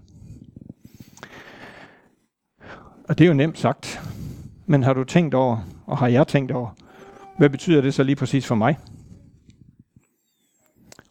Og 3.08 3.18
det 3.18 3.24
er 3.24 3.28
jo 3.28 3.34
nemt 3.34 3.58
sagt. 3.58 4.00
Men 4.66 4.82
har 4.82 4.92
du 4.92 5.04
tænkt 5.04 5.34
over, 5.34 5.58
og 5.86 5.98
har 5.98 6.08
jeg 6.08 6.26
tænkt 6.26 6.52
over, 6.52 6.70
hvad 7.38 7.50
betyder 7.50 7.80
det 7.80 7.94
så 7.94 8.02
lige 8.02 8.16
præcis 8.16 8.46
for 8.46 8.54
mig? 8.54 8.78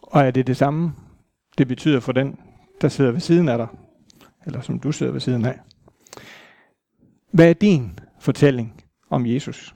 Og 0.02 0.22
er 0.22 0.32
det 0.32 0.48
det 0.48 0.58
samme, 0.58 0.94
det 1.58 1.68
betyder 1.68 2.00
for 2.00 2.12
den, 2.12 2.40
der 2.82 2.88
sidder 2.88 3.12
ved 3.12 3.20
siden 3.20 3.50
af 3.50 3.58
dig? 3.58 3.68
Eller 4.46 4.62
som 4.62 4.80
du 4.80 4.92
sidder 4.92 5.12
ved 5.12 5.22
siden 5.22 5.46
af? 5.46 5.60
Hvad 7.32 7.50
er 7.50 7.54
din 7.54 8.00
fortælling 8.20 8.84
om 9.10 9.26
Jesus? 9.26 9.76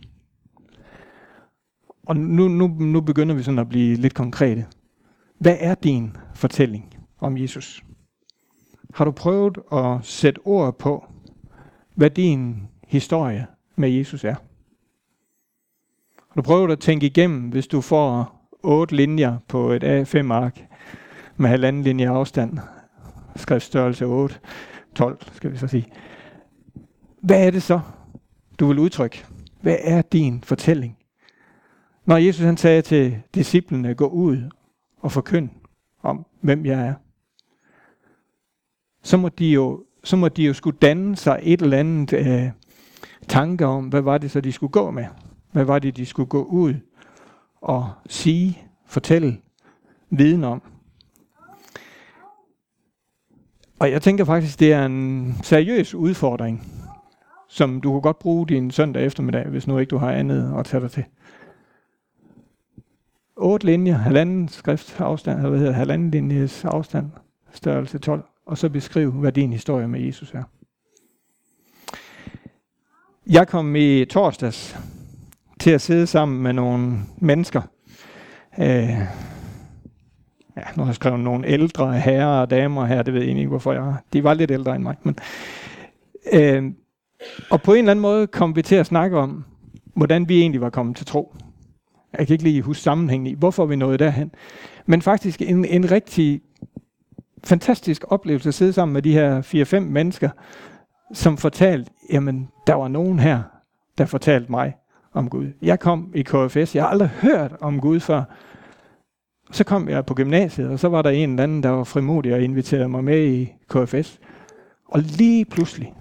Og 2.08 2.18
nu, 2.18 2.48
nu, 2.48 2.68
nu 2.68 3.02
begynder 3.02 3.36
vi 3.36 3.44
sådan 3.44 3.60
at 3.60 3.70
blive 3.70 3.96
lidt 3.96 4.14
konkrete. 4.14 4.66
Hvad 5.40 5.58
er 5.60 5.76
din 5.76 6.18
fortælling 6.36 6.98
om 7.20 7.38
Jesus? 7.38 7.84
Har 8.94 9.06
du 9.06 9.12
prøvet 9.12 9.58
at 9.72 10.06
sætte 10.06 10.40
ord 10.46 10.78
på, 10.78 11.06
hvad 11.96 12.10
din 12.10 12.68
historie 12.88 13.48
med 13.76 13.90
Jesus 13.90 14.24
er? 14.24 14.36
Har 16.30 16.36
du 16.36 16.42
prøvet 16.42 16.72
at 16.72 16.80
tænke 16.80 17.06
igennem, 17.06 17.50
hvis 17.50 17.68
du 17.68 17.82
får 17.82 18.40
otte 18.64 18.96
linjer 18.96 19.38
på 19.48 19.72
et 19.72 19.84
A5-ark 19.84 20.66
med 21.38 21.50
halvanden 21.50 21.84
linje 21.84 22.10
afstand, 22.10 22.58
skriftstørrelse 23.36 24.06
8, 24.06 24.36
12 24.96 25.20
skal 25.34 25.52
vi 25.52 25.58
så 25.58 25.68
sige. 25.68 25.86
Hvad 27.22 27.48
er 27.48 27.52
det 27.52 27.64
så, 27.64 27.80
du 28.60 28.68
vil 28.68 28.80
udtrykke? 28.80 29.26
Hvad 29.62 29.78
er 29.80 30.02
din 30.02 30.44
fortælling? 30.44 30.98
Når 32.06 32.18
Jesus 32.18 32.46
han 32.46 32.58
sagde 32.58 32.82
til 32.82 33.22
disciplene, 33.36 33.96
gå 33.96 34.08
ud 34.08 34.50
og 35.00 35.12
forkynd 35.12 35.50
om, 36.02 36.26
hvem 36.42 36.66
jeg 36.66 36.88
er, 36.88 36.94
så 39.04 39.18
må 39.18 39.30
de 39.30 39.52
jo, 39.52 39.84
så 40.04 40.16
må 40.16 40.28
de 40.28 40.44
jo 40.44 40.54
skulle 40.54 40.78
danne 40.82 41.16
sig 41.16 41.40
et 41.44 41.62
eller 41.62 41.78
andet 41.78 42.14
øh, 42.14 42.52
tanke 43.28 43.66
om, 43.66 43.88
hvad 43.88 44.02
var 44.02 44.18
det 44.18 44.32
så, 44.32 44.42
de 44.42 44.52
skulle 44.52 44.72
gå 44.72 44.92
med? 44.92 45.06
Hvad 45.52 45.64
var 45.64 45.80
det, 45.80 45.98
de 45.98 46.06
skulle 46.06 46.30
gå 46.30 46.44
ud 46.44 46.74
og 47.62 47.90
sige, 48.10 48.62
fortælle, 48.86 49.38
viden 50.10 50.44
om? 50.44 50.62
Og 53.80 53.92
jeg 53.92 54.02
tænker 54.02 54.26
faktisk, 54.26 54.60
det 54.60 54.74
er 54.74 54.86
en 54.86 55.36
seriøs 55.44 55.96
udfordring, 55.96 56.68
som 57.50 57.82
du 57.82 57.92
kunne 57.92 58.02
godt 58.02 58.20
bruge 58.20 58.48
din 58.48 58.72
søndag 58.72 59.06
eftermiddag, 59.06 59.48
hvis 59.48 59.68
nu 59.68 59.78
ikke 59.78 59.90
du 59.90 59.98
har 59.98 60.12
andet 60.12 60.54
at 60.60 60.66
tage 60.66 60.82
dig 60.82 60.92
til. 60.92 61.04
8 63.36 63.66
linjer, 63.66 63.98
halvanden 63.98 64.48
skrift 64.48 65.00
afstand, 65.00 65.38
eller 65.38 65.50
hvad 65.50 65.60
hedder 65.60 65.74
halvanden 65.74 66.12
linjes 66.12 66.66
afstand, 66.66 67.12
størrelse 67.54 67.98
12, 67.98 68.24
og 68.46 68.58
så 68.58 68.70
beskriv, 68.70 69.12
hvad 69.12 69.32
din 69.32 69.54
historie 69.54 69.88
med 69.88 70.00
Jesus 70.00 70.34
er. 70.34 70.44
Jeg 73.28 73.48
kom 73.48 73.76
i 73.76 74.06
torsdags 74.06 74.78
til 75.60 75.72
at 75.72 75.82
sidde 75.82 76.08
sammen 76.08 76.44
med 76.44 76.54
nogle 76.54 76.98
mennesker. 77.18 77.62
Øh, 78.60 78.90
ja, 80.58 80.64
nu 80.76 80.84
har 80.84 80.86
jeg 80.86 80.96
skrevet 80.96 81.20
nogle 81.20 81.48
ældre 81.48 81.94
herrer 81.94 82.42
og 82.42 82.50
damer 82.50 82.86
her, 82.86 83.04
det 83.04 83.14
ved 83.14 83.22
jeg 83.22 83.38
ikke, 83.38 83.50
hvorfor 83.50 83.74
jeg 83.74 83.96
De 84.14 84.24
var 84.24 84.34
lidt 84.34 84.52
ældre 84.52 84.76
end 84.76 84.84
mig. 84.84 84.96
Men, 85.04 85.18
øh, 86.34 86.72
og 87.50 87.62
på 87.62 87.74
en 87.74 87.78
eller 87.78 87.92
anden 87.92 88.02
måde 88.02 88.28
kom 88.28 88.56
vi 88.56 88.62
til 88.62 88.76
at 88.76 88.86
snakke 88.86 89.18
om, 89.18 89.46
hvordan 89.96 90.30
vi 90.30 90.42
egentlig 90.42 90.62
var 90.62 90.70
kommet 90.70 90.98
til 90.98 91.06
tro. 91.06 91.36
Jeg 92.18 92.28
kan 92.28 92.34
ikke 92.34 92.44
lige 92.44 92.62
huske 92.62 92.84
sammenhængen 92.84 93.28
i, 93.28 93.34
hvorfor 93.34 93.66
vi 93.66 93.76
nåede 93.76 93.98
derhen. 93.98 94.32
Men 94.86 95.02
faktisk 95.02 95.42
en, 95.42 95.66
en 95.66 95.92
rigtig 95.92 96.42
fantastisk 97.44 98.04
oplevelse 98.08 98.50
at 98.50 98.54
sidde 98.54 98.74
sammen 98.74 98.94
med 98.94 99.02
de 99.02 99.14
her 99.14 99.42
4-5 99.42 99.80
mennesker, 99.80 100.30
som 101.14 101.38
fortalte, 101.38 101.92
jamen, 102.12 102.50
der 102.68 102.74
var 102.74 102.88
nogen 102.88 103.20
her, 103.20 103.42
der 103.98 104.06
fortalte 104.06 104.52
mig 104.52 104.74
om 105.14 105.30
Gud. 105.30 105.48
Jeg 105.62 105.80
kom 105.80 106.12
i 106.16 106.22
KFS, 106.22 106.76
jeg 106.76 106.84
har 106.84 106.90
aldrig 106.90 107.10
hørt 107.10 107.56
om 107.62 107.80
Gud 107.80 108.00
før. 108.00 108.24
Så 109.52 109.64
kom 109.64 109.90
jeg 109.90 110.06
på 110.06 110.14
gymnasiet, 110.14 110.70
og 110.70 110.80
så 110.80 110.90
var 110.90 111.02
der 111.02 111.10
en 111.10 111.30
eller 111.30 111.44
anden, 111.44 111.64
der 111.64 111.70
var 111.70 111.84
frimodig 111.84 112.34
og 112.34 112.42
inviterede 112.42 112.90
mig 112.90 113.04
med 113.04 113.28
i 113.28 113.54
KFS. 113.70 114.20
Og 114.86 115.02
lige 115.02 115.46
pludselig, 115.46 115.94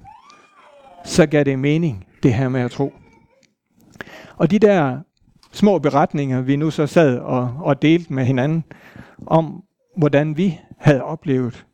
så 1.05 1.27
gav 1.27 1.45
det 1.45 1.59
mening, 1.59 2.07
det 2.23 2.35
her 2.35 2.49
med 2.49 2.61
at 2.61 2.71
tro. 2.71 2.93
Og 4.37 4.51
de 4.51 4.59
der 4.59 4.99
små 5.53 5.79
beretninger, 5.79 6.41
vi 6.41 6.57
nu 6.57 6.71
så 6.71 6.87
sad 6.87 7.19
og, 7.19 7.55
og 7.61 7.83
delte 7.83 8.13
med 8.13 8.25
hinanden, 8.25 8.65
om 9.27 9.63
hvordan 9.97 10.37
vi 10.37 10.61
havde 10.79 11.03
oplevet, 11.03 11.67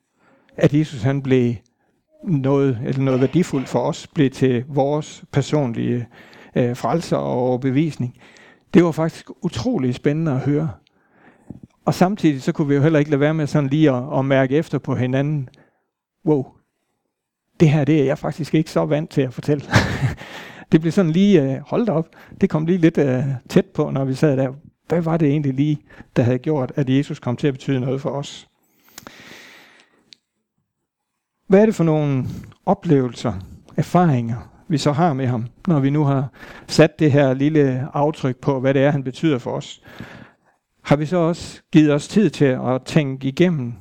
at 0.56 0.74
Jesus 0.74 1.02
han 1.02 1.22
blev 1.22 1.54
noget, 2.24 2.78
eller 2.84 3.02
noget 3.02 3.20
værdifuldt 3.20 3.68
for 3.68 3.80
os, 3.80 4.06
blev 4.06 4.30
til 4.30 4.64
vores 4.68 5.24
personlige 5.32 6.06
øh, 6.56 6.76
frelser 6.76 7.16
og 7.16 7.32
overbevisning. 7.32 8.14
Det 8.74 8.84
var 8.84 8.90
faktisk 8.90 9.30
utrolig 9.42 9.94
spændende 9.94 10.32
at 10.32 10.40
høre. 10.40 10.70
Og 11.84 11.94
samtidig 11.94 12.42
så 12.42 12.52
kunne 12.52 12.68
vi 12.68 12.74
jo 12.74 12.82
heller 12.82 12.98
ikke 12.98 13.10
lade 13.10 13.20
være 13.20 13.34
med 13.34 13.46
sådan 13.46 13.70
lige 13.70 13.90
at, 13.90 14.18
at 14.18 14.24
mærke 14.24 14.56
efter 14.56 14.78
på 14.78 14.94
hinanden. 14.94 15.48
Wow, 16.26 16.46
det 17.60 17.70
her 17.70 17.84
det 17.84 18.00
er 18.00 18.04
jeg 18.04 18.18
faktisk 18.18 18.54
ikke 18.54 18.70
så 18.70 18.84
vant 18.84 19.10
til 19.10 19.20
at 19.20 19.34
fortælle. 19.34 19.64
det 20.72 20.81
blev 20.81 20.92
sådan 20.92 21.11
lige, 21.11 21.42
øh, 21.42 21.61
holdt 21.66 21.88
op, 21.88 22.09
det 22.40 22.50
kom 22.50 22.66
lige 22.66 22.78
lidt 22.78 22.98
øh, 22.98 23.24
tæt 23.48 23.66
på, 23.66 23.90
når 23.90 24.04
vi 24.04 24.14
sad 24.14 24.37
der. 24.37 24.52
Hvad 24.88 25.00
var 25.00 25.16
det 25.16 25.28
egentlig 25.28 25.54
lige, 25.54 25.78
der 26.16 26.22
havde 26.22 26.38
gjort, 26.38 26.72
at 26.76 26.90
Jesus 26.90 27.18
kom 27.18 27.37
til 27.37 27.46
at 27.46 27.54
betyde 27.54 27.81
noget 27.81 28.00
for 28.00 28.11
os? 28.11 28.48
Hvad 31.48 31.61
er 31.61 31.66
det 31.66 31.74
for 31.74 31.85
nogle 31.85 32.24
oplevelser, 32.66 33.33
erfaringer, 33.76 34.50
vi 34.68 34.78
så 34.78 34.92
har 34.92 35.12
med 35.12 35.26
ham, 35.26 35.46
når 35.66 35.81
vi 35.81 35.90
nu 35.90 36.04
har 36.04 36.28
sat 36.66 36.98
det 36.98 37.12
her 37.12 37.35
lille 37.35 37.88
aftryk 37.94 38.37
på, 38.37 38.61
hvad 38.61 38.74
det 38.74 38.83
er, 38.83 38.90
han 38.90 39.04
betyder 39.04 39.38
for 39.38 39.50
os? 39.50 39.83
Har 40.83 40.96
vi 40.96 41.07
så 41.07 41.16
også 41.16 41.62
givet 41.72 41.92
os 41.92 42.09
tid 42.09 42.31
til 42.31 42.44
at 42.44 42.83
tænke 42.85 43.28
igennem, 43.28 43.72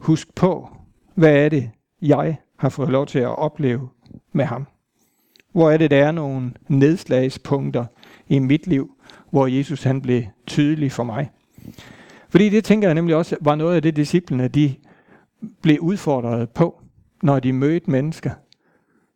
husk 0.00 0.34
på, 0.34 0.68
hvad 1.14 1.36
er 1.36 1.48
det, 1.48 1.70
jeg 2.02 2.36
har 2.58 2.68
fået 2.68 2.88
lov 2.88 3.06
til 3.06 3.18
at 3.18 3.38
opleve 3.38 3.88
med 4.32 4.44
ham? 4.44 4.66
Hvor 5.56 5.70
er 5.70 5.76
det, 5.76 5.90
der 5.90 6.04
er 6.04 6.12
nogle 6.12 6.52
nedslagspunkter 6.68 7.84
i 8.28 8.38
mit 8.38 8.66
liv, 8.66 8.90
hvor 9.30 9.46
Jesus 9.46 9.82
han 9.82 10.02
blev 10.02 10.22
tydelig 10.46 10.92
for 10.92 11.04
mig? 11.04 11.30
Fordi 12.28 12.48
det 12.48 12.64
tænker 12.64 12.88
jeg 12.88 12.94
nemlig 12.94 13.16
også 13.16 13.36
var 13.40 13.54
noget 13.54 13.76
af 13.76 13.82
det, 13.82 13.96
disciplene 13.96 14.48
de 14.48 14.74
blev 15.62 15.80
udfordret 15.80 16.50
på, 16.50 16.82
når 17.22 17.40
de 17.40 17.52
mødte 17.52 17.90
mennesker, 17.90 18.30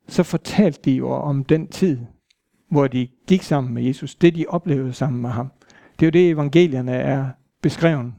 så 0.09 0.22
fortalte 0.22 0.81
de 0.85 0.92
jo 0.92 1.11
om 1.11 1.44
den 1.44 1.68
tid, 1.68 1.98
hvor 2.70 2.87
de 2.87 3.09
gik 3.26 3.42
sammen 3.42 3.74
med 3.74 3.83
Jesus, 3.83 4.14
det 4.14 4.35
de 4.35 4.44
oplevede 4.48 4.92
sammen 4.92 5.22
med 5.22 5.31
ham. 5.31 5.53
Det 6.00 6.07
er 6.07 6.07
jo 6.07 6.11
det, 6.11 6.31
evangelierne 6.31 6.92
er 6.92 7.29
beskrevet 7.62 8.12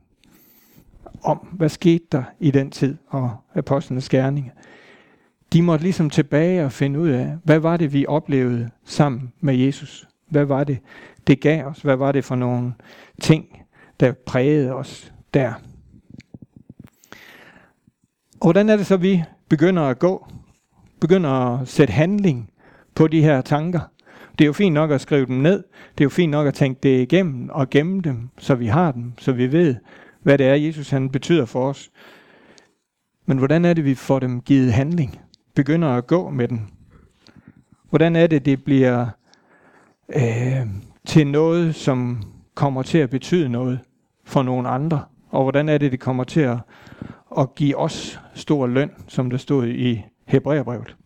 om, 1.24 1.38
hvad 1.38 1.70
skete 1.70 2.06
der 2.12 2.24
i 2.40 2.52
den 2.52 2.72
tid, 2.72 2.98
og 3.08 3.36
apostlenes 3.56 4.10
gerninger. 4.10 4.52
De 5.54 5.62
måtte 5.62 5.84
ligesom 5.84 6.10
tilbage 6.10 6.66
og 6.66 6.72
finde 6.72 7.00
ud 7.00 7.10
af, 7.10 7.38
hvad 7.44 7.60
var 7.60 7.78
det, 7.78 7.94
vi 7.94 8.06
oplevede 8.06 8.70
sammen 8.86 9.34
med 9.42 9.56
Jesus? 9.56 10.08
Hvad 10.30 10.46
var 10.46 10.64
det, 10.64 10.80
det 11.28 11.42
gav 11.42 11.66
os? 11.66 11.82
Hvad 11.82 11.96
var 11.96 12.12
det 12.12 12.26
for 12.26 12.36
nogle 12.36 12.74
ting, 13.22 13.46
der 14.00 14.12
prægede 14.26 14.74
os 14.74 15.14
der? 15.34 15.54
Og 18.40 18.46
hvordan 18.46 18.70
er 18.70 18.78
det 18.78 18.86
så, 18.86 18.98
vi 18.98 19.24
begynder 19.50 19.84
at 19.84 20.00
gå? 20.00 20.28
Begynder 21.02 21.30
at 21.30 21.68
sætte 21.68 21.94
handling 21.94 22.50
på 22.96 23.08
de 23.08 23.22
her 23.22 23.42
tanker? 23.42 23.80
Det 24.40 24.46
er 24.46 24.48
jo 24.48 24.54
fint 24.54 24.74
nok 24.74 24.92
at 24.92 25.02
skrive 25.02 25.26
dem 25.26 25.36
ned. 25.36 25.64
Det 25.98 26.02
er 26.02 26.06
jo 26.06 26.10
fint 26.10 26.32
nok 26.32 26.48
at 26.48 26.54
tænke 26.54 26.80
det 26.84 27.02
igennem 27.02 27.50
og 27.50 27.70
gemme 27.70 28.02
dem, 28.02 28.30
så 28.38 28.56
vi 28.56 28.68
har 28.68 28.92
dem, 28.92 29.14
så 29.18 29.32
vi 29.32 29.52
ved, 29.52 29.76
hvad 30.24 30.38
det 30.38 30.48
er, 30.48 30.54
Jesus 30.54 30.90
han 30.90 31.10
betyder 31.10 31.46
for 31.46 31.70
os. 31.70 31.92
Men 33.26 33.38
hvordan 33.38 33.66
er 33.66 33.74
det, 33.74 33.86
vi 33.86 33.96
får 33.96 34.20
dem 34.20 34.42
givet 34.42 34.74
handling? 34.74 35.20
Begynder 35.56 35.90
at 35.90 36.08
gå 36.08 36.30
med 36.30 36.48
den? 36.48 36.70
Hvordan 37.90 38.16
er 38.16 38.28
det, 38.28 38.46
det 38.46 38.64
bliver 38.64 39.08
øh, 40.16 40.68
til 41.06 41.28
noget, 41.28 41.76
som 41.76 42.24
kommer 42.56 42.84
til 42.84 42.98
at 42.98 43.10
betyde 43.10 43.50
noget 43.50 43.80
for 44.24 44.44
nogle 44.44 44.70
andre? 44.70 45.06
Og 45.30 45.44
hvordan 45.44 45.70
er 45.70 45.78
det, 45.78 45.92
det 45.92 46.00
kommer 46.00 46.24
til 46.24 46.42
at 46.42 46.58
at 47.38 47.56
give 47.56 47.78
os 47.78 48.20
stor 48.34 48.68
løn, 48.68 48.92
som 49.08 49.30
der 49.30 49.38
stod 49.38 49.68
i 49.68 50.02
Hebræerbrevet. 50.26 50.98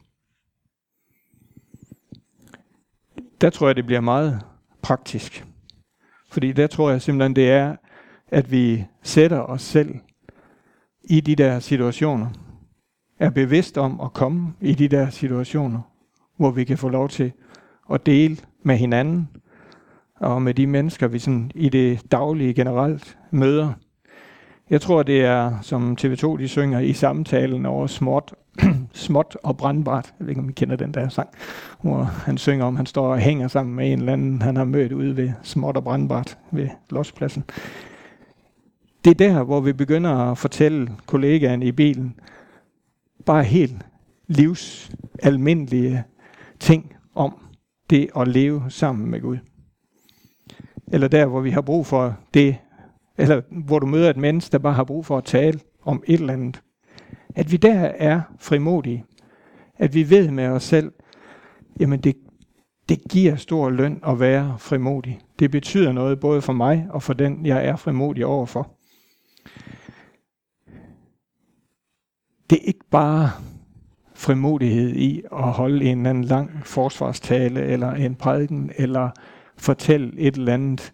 Der 3.41 3.49
tror 3.49 3.67
jeg, 3.67 3.75
det 3.75 3.86
bliver 3.86 4.01
meget 4.01 4.41
praktisk. 4.81 5.45
Fordi 6.29 6.51
der 6.51 6.67
tror 6.67 6.89
jeg 6.89 7.01
simpelthen, 7.01 7.36
det 7.36 7.51
er, 7.51 7.75
at 8.27 8.51
vi 8.51 8.86
sætter 9.03 9.39
os 9.39 9.62
selv 9.62 9.95
i 11.03 11.21
de 11.21 11.36
der 11.36 11.60
situationer. 11.60 12.44
Er 13.19 13.30
bevidst 13.30 13.78
om 13.78 13.99
at 14.04 14.13
komme 14.13 14.54
i 14.62 14.73
de 14.73 14.88
der 14.88 15.10
situationer, 15.10 15.80
hvor 16.38 16.51
vi 16.51 16.63
kan 16.63 16.78
få 16.78 16.89
lov 16.89 17.10
til 17.10 17.32
at 17.93 18.06
dele 18.06 18.38
med 18.63 18.78
hinanden, 18.78 19.30
og 20.15 20.41
med 20.41 20.54
de 20.54 20.67
mennesker, 20.67 21.08
vi 21.08 21.19
sådan 21.19 21.51
i 21.56 21.69
det 21.69 22.12
daglige 22.12 22.54
generelt 22.54 23.17
møder 23.32 23.73
Jeg 24.69 24.82
tror, 24.82 25.04
det 25.04 25.21
er, 25.21 25.62
som 25.62 25.97
TV2 26.01 26.38
de 26.38 26.47
synger 26.47 26.80
i 26.80 26.93
samtalen 26.93 27.65
over 27.65 27.88
småt, 27.88 28.34
småt 28.93 29.38
og 29.43 29.58
brandbart. 29.58 30.13
Jeg 30.19 30.25
ved 30.25 30.30
ikke, 30.30 30.41
om 30.41 30.49
I 30.49 30.51
kender 30.51 30.75
den 30.75 30.93
der 30.93 31.10
sang, 31.10 31.30
hvor 31.82 32.04
han 32.04 32.38
synger 32.38 32.65
om, 32.65 32.75
han 32.75 32.86
står 32.86 33.08
og 33.08 33.19
hænger 33.19 33.47
sammen 33.47 33.75
med 33.75 33.91
en 33.91 33.99
eller 33.99 34.13
anden, 34.13 34.41
han 34.41 34.56
har 34.56 34.63
mødt 34.63 34.91
ude 34.91 35.17
ved 35.17 35.32
småt 35.43 35.78
og 35.78 35.84
brandbart 35.84 36.38
ved 36.51 36.69
Lospladsen. 36.89 37.43
Det 39.06 39.12
er 39.12 39.30
der, 39.30 39.43
hvor 39.43 39.60
vi 39.60 39.73
begynder 39.73 40.32
at 40.32 40.38
fortælle 40.38 40.91
kollegaen 41.06 41.63
i 41.63 41.71
bilen, 41.71 42.15
bare 43.25 43.43
helt 43.43 43.85
livsalmindelige 44.27 46.03
ting 46.59 46.95
om 47.15 47.38
det 47.89 48.09
at 48.15 48.27
leve 48.27 48.63
sammen 48.69 49.09
med 49.09 49.21
Gud. 49.21 49.38
Eller 50.88 51.07
der, 51.07 51.25
hvor 51.25 51.41
vi 51.41 51.49
har 51.49 51.61
brug 51.61 51.85
for 51.85 52.17
det, 52.33 52.57
eller 53.17 53.41
hvor 53.65 53.79
du 53.79 53.85
møder 53.85 54.09
et 54.09 54.17
menneske, 54.17 54.51
der 54.51 54.57
bare 54.57 54.73
har 54.73 54.83
brug 54.83 55.05
for 55.05 55.17
at 55.17 55.25
tale 55.25 55.59
om 55.83 56.03
et 56.07 56.19
eller 56.19 56.33
andet. 56.33 56.61
At 57.35 57.51
vi 57.51 57.57
der 57.57 57.79
er 57.79 58.21
frimodige. 58.39 59.05
At 59.77 59.93
vi 59.93 60.09
ved 60.09 60.31
med 60.31 60.47
os 60.47 60.63
selv, 60.63 60.91
jamen 61.79 61.99
det, 61.99 62.15
det 62.89 62.99
giver 63.09 63.35
stor 63.35 63.69
løn 63.69 63.99
at 64.07 64.19
være 64.19 64.55
frimodig. 64.59 65.19
Det 65.39 65.51
betyder 65.51 65.91
noget 65.91 66.19
både 66.19 66.41
for 66.41 66.53
mig 66.53 66.88
og 66.89 67.03
for 67.03 67.13
den, 67.13 67.45
jeg 67.45 67.65
er 67.65 67.75
frimodig 67.75 68.25
overfor. 68.25 68.71
Det 72.49 72.55
er 72.62 72.65
ikke 72.65 72.89
bare 72.91 73.31
frimodighed 74.13 74.95
i 74.95 75.21
at 75.31 75.51
holde 75.51 75.86
en 75.86 75.97
eller 75.97 76.10
anden 76.10 76.23
lang 76.23 76.62
forsvarstale, 76.65 77.62
eller 77.62 77.91
en 77.91 78.15
prædiken, 78.15 78.71
eller 78.77 79.10
fortælle 79.58 80.19
et 80.19 80.36
eller 80.36 80.53
andet, 80.53 80.93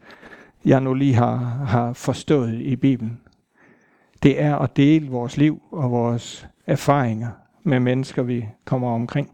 jeg 0.65 0.81
nu 0.81 0.93
lige 0.93 1.13
har, 1.13 1.35
har 1.67 1.93
forstået 1.93 2.53
i 2.53 2.75
Bibelen. 2.75 3.19
Det 4.23 4.41
er 4.41 4.55
at 4.55 4.77
dele 4.77 5.09
vores 5.09 5.37
liv 5.37 5.61
og 5.71 5.91
vores 5.91 6.47
erfaringer 6.67 7.29
med 7.63 7.79
mennesker, 7.79 8.23
vi 8.23 8.45
kommer 8.65 8.91
omkring. 8.91 9.31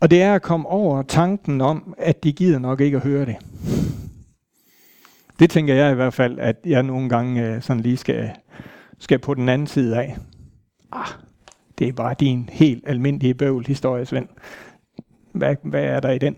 Og 0.00 0.10
det 0.10 0.22
er 0.22 0.34
at 0.34 0.42
komme 0.42 0.68
over 0.68 1.02
tanken 1.02 1.60
om, 1.60 1.94
at 1.98 2.24
de 2.24 2.32
gider 2.32 2.58
nok 2.58 2.80
ikke 2.80 2.96
at 2.96 3.02
høre 3.02 3.26
det. 3.26 3.36
Det 5.38 5.50
tænker 5.50 5.74
jeg 5.74 5.92
i 5.92 5.94
hvert 5.94 6.14
fald, 6.14 6.38
at 6.38 6.56
jeg 6.66 6.82
nogle 6.82 7.08
gange 7.08 7.46
øh, 7.46 7.62
sådan 7.62 7.82
lige 7.82 7.96
skal, 7.96 8.30
skal 8.98 9.18
på 9.18 9.34
den 9.34 9.48
anden 9.48 9.66
side 9.66 9.96
af. 9.96 10.16
Ah, 10.92 11.08
det 11.78 11.88
er 11.88 11.92
bare 11.92 12.14
din 12.20 12.48
helt 12.52 12.88
almindelige 12.88 13.34
bøvlhistorie, 13.34 14.06
Svend. 14.06 14.28
Hvad, 15.32 15.56
hvad 15.62 15.84
er 15.84 16.00
der 16.00 16.10
i 16.10 16.18
den? 16.18 16.36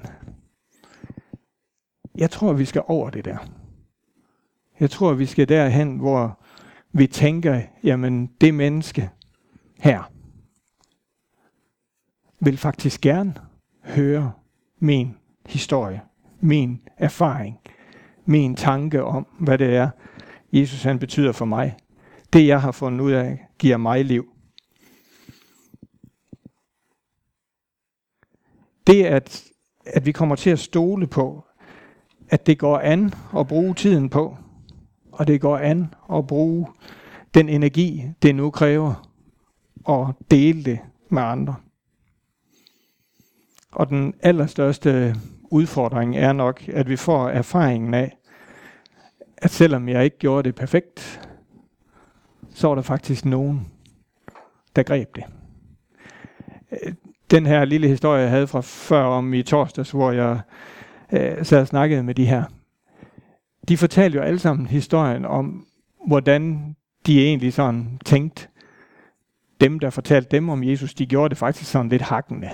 Jeg 2.14 2.30
tror, 2.30 2.52
vi 2.52 2.64
skal 2.64 2.82
over 2.86 3.10
det 3.10 3.24
der. 3.24 3.36
Jeg 4.80 4.90
tror, 4.90 5.12
vi 5.12 5.26
skal 5.26 5.48
derhen, 5.48 5.96
hvor 5.96 6.38
vi 6.92 7.06
tænker, 7.06 7.60
jamen 7.84 8.26
det 8.40 8.54
menneske 8.54 9.10
her 9.78 10.12
vil 12.40 12.56
faktisk 12.56 13.00
gerne 13.00 13.34
høre 13.84 14.32
min 14.78 15.16
historie, 15.46 16.00
min 16.40 16.80
erfaring, 16.96 17.58
min 18.24 18.56
tanke 18.56 19.04
om, 19.04 19.26
hvad 19.38 19.58
det 19.58 19.76
er, 19.76 19.90
Jesus 20.52 20.82
han 20.82 20.98
betyder 20.98 21.32
for 21.32 21.44
mig. 21.44 21.76
Det 22.32 22.46
jeg 22.46 22.60
har 22.60 22.72
fundet 22.72 23.00
ud 23.00 23.12
af, 23.12 23.46
giver 23.58 23.76
mig 23.76 24.04
liv. 24.04 24.32
Det 28.86 29.04
at, 29.04 29.44
at 29.86 30.06
vi 30.06 30.12
kommer 30.12 30.36
til 30.36 30.50
at 30.50 30.58
stole 30.58 31.06
på, 31.06 31.44
at 32.28 32.46
det 32.46 32.58
går 32.58 32.78
an 32.78 33.14
at 33.38 33.48
bruge 33.48 33.74
tiden 33.74 34.10
på, 34.10 34.36
og 35.12 35.26
det 35.26 35.40
går 35.40 35.58
an 35.58 35.94
at 36.12 36.26
bruge 36.26 36.66
den 37.34 37.48
energi, 37.48 38.04
det 38.22 38.34
nu 38.34 38.50
kræver, 38.50 39.10
og 39.84 40.14
dele 40.30 40.64
det 40.64 40.78
med 41.08 41.22
andre. 41.22 41.54
Og 43.72 43.88
den 43.88 44.14
allerstørste 44.20 45.14
udfordring 45.50 46.16
er 46.16 46.32
nok, 46.32 46.68
at 46.68 46.88
vi 46.88 46.96
får 46.96 47.28
erfaringen 47.28 47.94
af, 47.94 48.16
at 49.36 49.50
selvom 49.50 49.88
jeg 49.88 50.04
ikke 50.04 50.18
gjorde 50.18 50.42
det 50.42 50.54
perfekt, 50.54 51.20
så 52.54 52.68
var 52.68 52.74
der 52.74 52.82
faktisk 52.82 53.24
nogen, 53.24 53.68
der 54.76 54.82
greb 54.82 55.16
det. 55.16 55.24
Den 57.30 57.46
her 57.46 57.64
lille 57.64 57.88
historie, 57.88 58.20
jeg 58.20 58.30
havde 58.30 58.46
fra 58.46 58.60
før 58.60 59.02
om 59.02 59.34
i 59.34 59.42
torsdags, 59.42 59.90
hvor 59.90 60.12
jeg 60.12 60.40
øh, 61.12 61.44
sad 61.44 61.60
og 61.60 61.66
snakkede 61.66 62.02
med 62.02 62.14
de 62.14 62.26
her, 62.26 62.44
de 63.68 63.76
fortalte 63.76 64.16
jo 64.16 64.22
alle 64.22 64.38
sammen 64.38 64.66
historien 64.66 65.24
om, 65.24 65.66
hvordan 66.06 66.76
de 67.06 67.24
egentlig 67.24 67.52
sådan 67.52 67.98
tænkte, 68.04 68.48
dem 69.60 69.78
der 69.78 69.90
fortalte 69.90 70.36
dem 70.36 70.48
om 70.48 70.64
Jesus, 70.64 70.94
de 70.94 71.06
gjorde 71.06 71.28
det 71.28 71.38
faktisk 71.38 71.70
sådan 71.70 71.88
lidt 71.88 72.02
hakkende. 72.02 72.48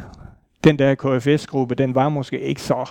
Den 0.65 0.79
der 0.79 0.95
KFS-gruppe, 0.95 1.75
den 1.75 1.95
var 1.95 2.09
måske 2.09 2.41
ikke 2.41 2.63
så 2.63 2.91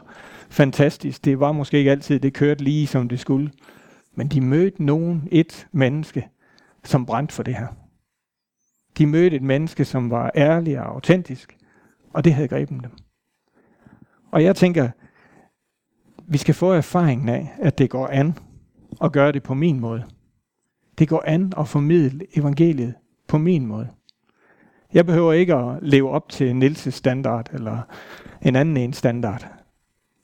fantastisk. 0.50 1.26
Det 1.26 1.40
var 1.40 1.52
måske 1.52 1.78
ikke 1.78 1.92
altid, 1.92 2.20
det 2.20 2.34
kørte 2.34 2.64
lige 2.64 2.88
som 2.88 3.10
det 3.10 3.20
skulle. 3.20 3.52
Men 4.16 4.28
de 4.28 4.42
mødte 4.42 4.84
nogen, 4.84 5.28
et 5.32 5.68
menneske, 5.72 6.28
som 6.88 7.06
brændte 7.06 7.34
for 7.34 7.44
det 7.44 7.56
her. 7.56 7.68
De 8.98 9.06
mødte 9.06 9.36
et 9.36 9.42
menneske, 9.42 9.86
som 9.86 10.10
var 10.10 10.32
ærlig 10.36 10.80
og 10.80 10.86
autentisk, 10.86 11.58
og 12.14 12.24
det 12.24 12.34
havde 12.34 12.48
grebet 12.48 12.84
dem. 12.84 12.92
Og 14.32 14.44
jeg 14.44 14.56
tænker, 14.56 14.90
vi 16.28 16.38
skal 16.38 16.54
få 16.54 16.72
erfaringen 16.72 17.30
af, 17.30 17.54
at 17.62 17.78
det 17.78 17.90
går 17.90 18.08
an 18.08 18.38
at 19.02 19.12
gøre 19.12 19.32
det 19.32 19.44
på 19.44 19.54
min 19.54 19.80
måde. 19.80 20.04
Det 20.98 21.10
går 21.10 21.24
an 21.28 21.54
at 21.58 21.68
formidle 21.68 22.26
evangeliet 22.38 22.94
på 23.28 23.38
min 23.38 23.66
måde. 23.66 23.90
Jeg 24.94 25.06
behøver 25.06 25.34
ikke 25.34 25.56
at 25.56 25.80
leve 25.82 26.10
op 26.10 26.30
til 26.30 26.64
Nils' 26.64 26.90
standard 26.90 27.50
eller 27.54 27.82
en 28.42 28.56
anden 28.56 28.78
en 28.78 28.94
standard. 28.94 29.48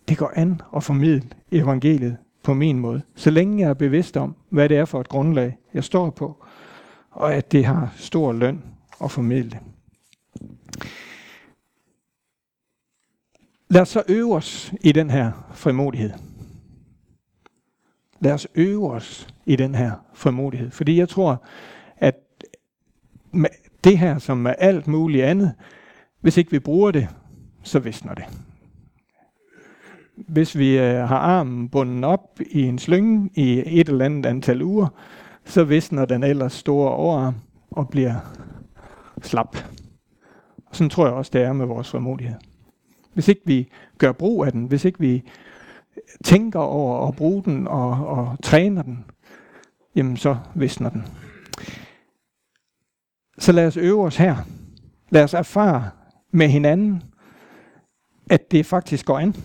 Det 0.08 0.18
går 0.18 0.32
an 0.36 0.62
at 0.76 0.84
formidle 0.84 1.30
evangeliet 1.52 2.18
på 2.44 2.54
min 2.54 2.80
måde, 2.80 3.02
så 3.16 3.30
længe 3.30 3.62
jeg 3.62 3.70
er 3.70 3.74
bevidst 3.74 4.18
om, 4.18 4.36
hvad 4.50 4.70
det 4.70 4.78
er 4.78 4.86
for 4.86 5.02
et 5.02 5.10
grundlag, 5.10 5.58
jeg 5.74 5.84
står 5.84 6.10
på, 6.10 6.46
og 7.12 7.34
at 7.34 7.52
det 7.52 7.66
har 7.66 7.94
stor 7.96 8.34
løn 8.34 8.64
at 9.04 9.12
formidle. 9.12 9.60
Lad 13.70 13.82
os 13.82 13.90
så 13.90 14.04
øve 14.08 14.36
os 14.36 14.74
i 14.82 14.92
den 14.92 15.10
her 15.10 15.32
frimodighed. 15.54 16.12
Lad 18.20 18.32
os 18.32 18.48
øve 18.56 18.92
os 18.92 19.28
i 19.46 19.56
den 19.56 19.76
her 19.76 19.92
frimodighed. 20.14 20.72
Fordi 20.72 20.98
jeg 20.98 21.10
tror, 21.10 21.44
at 21.98 22.16
det 23.84 23.98
her 23.98 24.20
som 24.20 24.38
med 24.38 24.56
alt 24.58 24.88
muligt 24.88 25.24
andet, 25.24 25.54
hvis 26.22 26.38
ikke 26.38 26.52
vi 26.52 26.60
bruger 26.60 26.92
det, 26.92 27.08
så 27.64 27.80
visner 27.80 28.14
det. 28.14 28.26
Hvis 30.16 30.58
vi 30.58 30.78
øh, 30.78 30.96
har 30.96 31.18
armen 31.18 31.70
bundet 31.70 32.06
op 32.06 32.40
i 32.52 32.62
en 32.62 32.80
slynge 32.80 33.30
i 33.34 33.80
et 33.80 33.90
eller 33.90 34.06
andet 34.06 34.26
antal 34.26 34.62
uger, 34.62 34.88
så 35.52 35.64
visner 35.64 36.06
den 36.06 36.24
ellers 36.24 36.54
store 36.54 36.92
overarm 36.92 37.36
og 37.72 37.90
bliver 37.90 38.16
slap. 39.22 39.58
Og 40.66 40.76
sådan 40.76 40.90
tror 40.90 41.06
jeg 41.06 41.14
også, 41.14 41.32
det 41.34 41.42
er 41.42 41.54
med 41.54 41.66
vores 41.66 41.90
frimodighed. 41.90 42.36
Hvis 43.14 43.28
ikke 43.28 43.42
vi 43.46 43.70
gør 43.98 44.12
brug 44.12 44.46
af 44.46 44.52
den, 44.52 44.66
hvis 44.66 44.86
ikke 44.86 45.00
vi 45.00 45.24
tænker 46.24 46.60
over 46.60 47.08
at 47.08 47.16
bruge 47.16 47.44
den 47.44 47.68
og, 47.68 47.90
og 48.08 48.38
træner 48.44 48.82
den, 48.82 49.06
jamen 49.96 50.18
så 50.18 50.38
visner 50.56 50.90
den. 50.90 51.04
Så 53.40 53.52
lad 53.52 53.68
os 53.68 53.78
øve 53.78 54.04
os 54.04 54.18
her. 54.18 54.36
Lad 55.10 55.24
os 55.24 55.34
erfare 55.34 55.90
med 56.32 56.48
hinanden, 56.48 57.04
at 58.30 58.52
det 58.52 58.66
faktisk 58.66 59.06
går 59.06 59.20
an. 59.20 59.36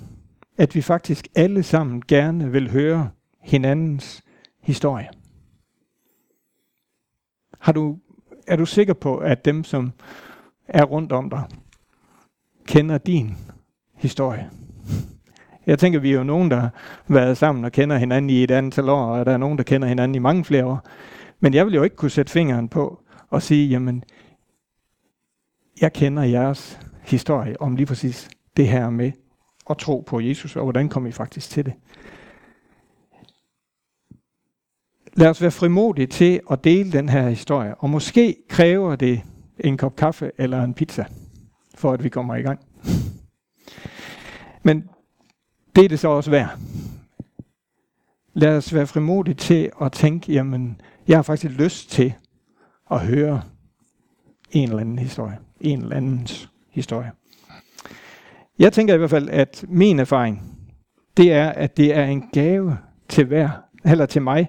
At 0.59 0.75
vi 0.75 0.83
faktisk 0.83 1.29
alle 1.35 1.63
sammen 1.63 2.03
gerne 2.09 2.53
vil 2.53 2.71
høre 2.71 3.11
hinandens 3.41 4.23
historie. 4.63 5.09
Har 7.59 7.73
du, 7.73 7.99
er 8.47 8.57
du 8.57 8.67
sikker 8.67 8.95
på, 8.95 9.17
at 9.17 9.45
dem, 9.45 9.65
som 9.65 9.93
er 10.69 10.85
rundt 10.85 11.13
om 11.13 11.31
dig, 11.31 11.43
kender 12.67 12.99
din 12.99 13.37
historie? 13.95 14.51
Jeg 15.67 15.79
tænker, 15.79 15.99
vi 15.99 16.11
er 16.11 16.17
jo 16.17 16.25
nogen, 16.25 16.51
der 16.51 16.57
har 16.57 16.71
været 17.09 17.37
sammen 17.37 17.65
og 17.65 17.73
kender 17.73 17.97
hinanden 17.97 18.31
i 18.31 18.43
et 18.43 18.51
antal 18.51 18.89
år, 18.89 19.05
og 19.05 19.27
der 19.27 19.33
er 19.33 19.37
nogen, 19.37 19.59
der 19.59 19.65
kender 19.65 19.89
hinanden 19.89 20.15
i 20.15 20.19
mange 20.19 20.45
flere 20.45 20.67
år. 20.67 20.87
Men 21.41 21.55
jeg 21.55 21.67
vil 21.67 21.75
jo 21.75 21.83
ikke 21.83 21.97
kunne 21.97 22.11
sætte 22.11 22.33
fingeren 22.33 22.69
på 22.69 23.01
og 23.31 23.43
sige, 23.43 23.69
jamen, 23.69 24.05
jeg 25.81 25.93
kender 25.93 26.23
jeres 26.23 26.81
historie 27.03 27.61
om 27.61 27.77
lige 27.77 27.87
præcis 27.87 28.29
det 28.57 28.69
her 28.69 28.91
med 28.91 29.13
at 29.71 29.79
tro 29.79 30.05
på 30.07 30.21
Jesus, 30.21 30.57
og 30.57 30.63
hvordan 30.63 30.89
kom 30.89 31.07
I 31.07 31.13
faktisk 31.13 31.51
til 31.51 31.65
det. 31.65 31.73
Lad 35.19 35.29
os 35.29 35.43
være 35.43 35.51
frimodige 35.51 36.07
til 36.07 36.41
at 36.51 36.65
dele 36.65 36.93
den 36.93 37.09
her 37.09 37.29
historie, 37.29 37.75
og 37.75 37.91
måske 37.91 38.37
kræver 38.49 38.97
det 38.97 39.23
en 39.61 39.77
kop 39.77 39.97
kaffe 39.97 40.31
eller 40.39 40.63
en 40.63 40.75
pizza, 40.75 41.05
for 41.75 41.93
at 41.93 42.05
vi 42.05 42.09
kommer 42.09 42.35
i 42.35 42.43
gang. 42.43 42.61
Men 44.63 44.89
det 45.77 45.85
er 45.85 45.89
det 45.89 45.99
så 45.99 46.09
også 46.09 46.31
værd. 46.31 46.59
Lad 48.35 48.57
os 48.57 48.75
være 48.75 48.87
frimodige 48.87 49.35
til 49.35 49.71
at 49.83 49.93
tænke, 49.93 50.33
jamen, 50.33 50.81
jeg 51.09 51.17
har 51.17 51.23
faktisk 51.23 51.59
lyst 51.59 51.91
til 51.91 52.15
at 52.91 53.07
høre 53.07 53.43
en 54.51 54.69
eller 54.69 54.81
anden 54.81 54.99
historie. 54.99 55.39
En 55.61 55.83
eller 55.83 55.97
andens 55.97 56.51
historie. 56.71 57.13
Jeg 58.59 58.73
tænker 58.73 58.95
i 58.95 58.99
hvert 58.99 59.11
fald, 59.11 59.29
at 59.29 59.65
min 59.69 59.99
erfaring, 59.99 60.59
det 61.17 61.33
er, 61.33 61.49
at 61.49 61.77
det 61.77 61.97
er 61.97 62.05
en 62.05 62.29
gave 62.33 62.79
til 63.09 63.25
hver, 63.25 63.49
eller 63.85 64.07
til 64.07 64.23
mig, 64.23 64.49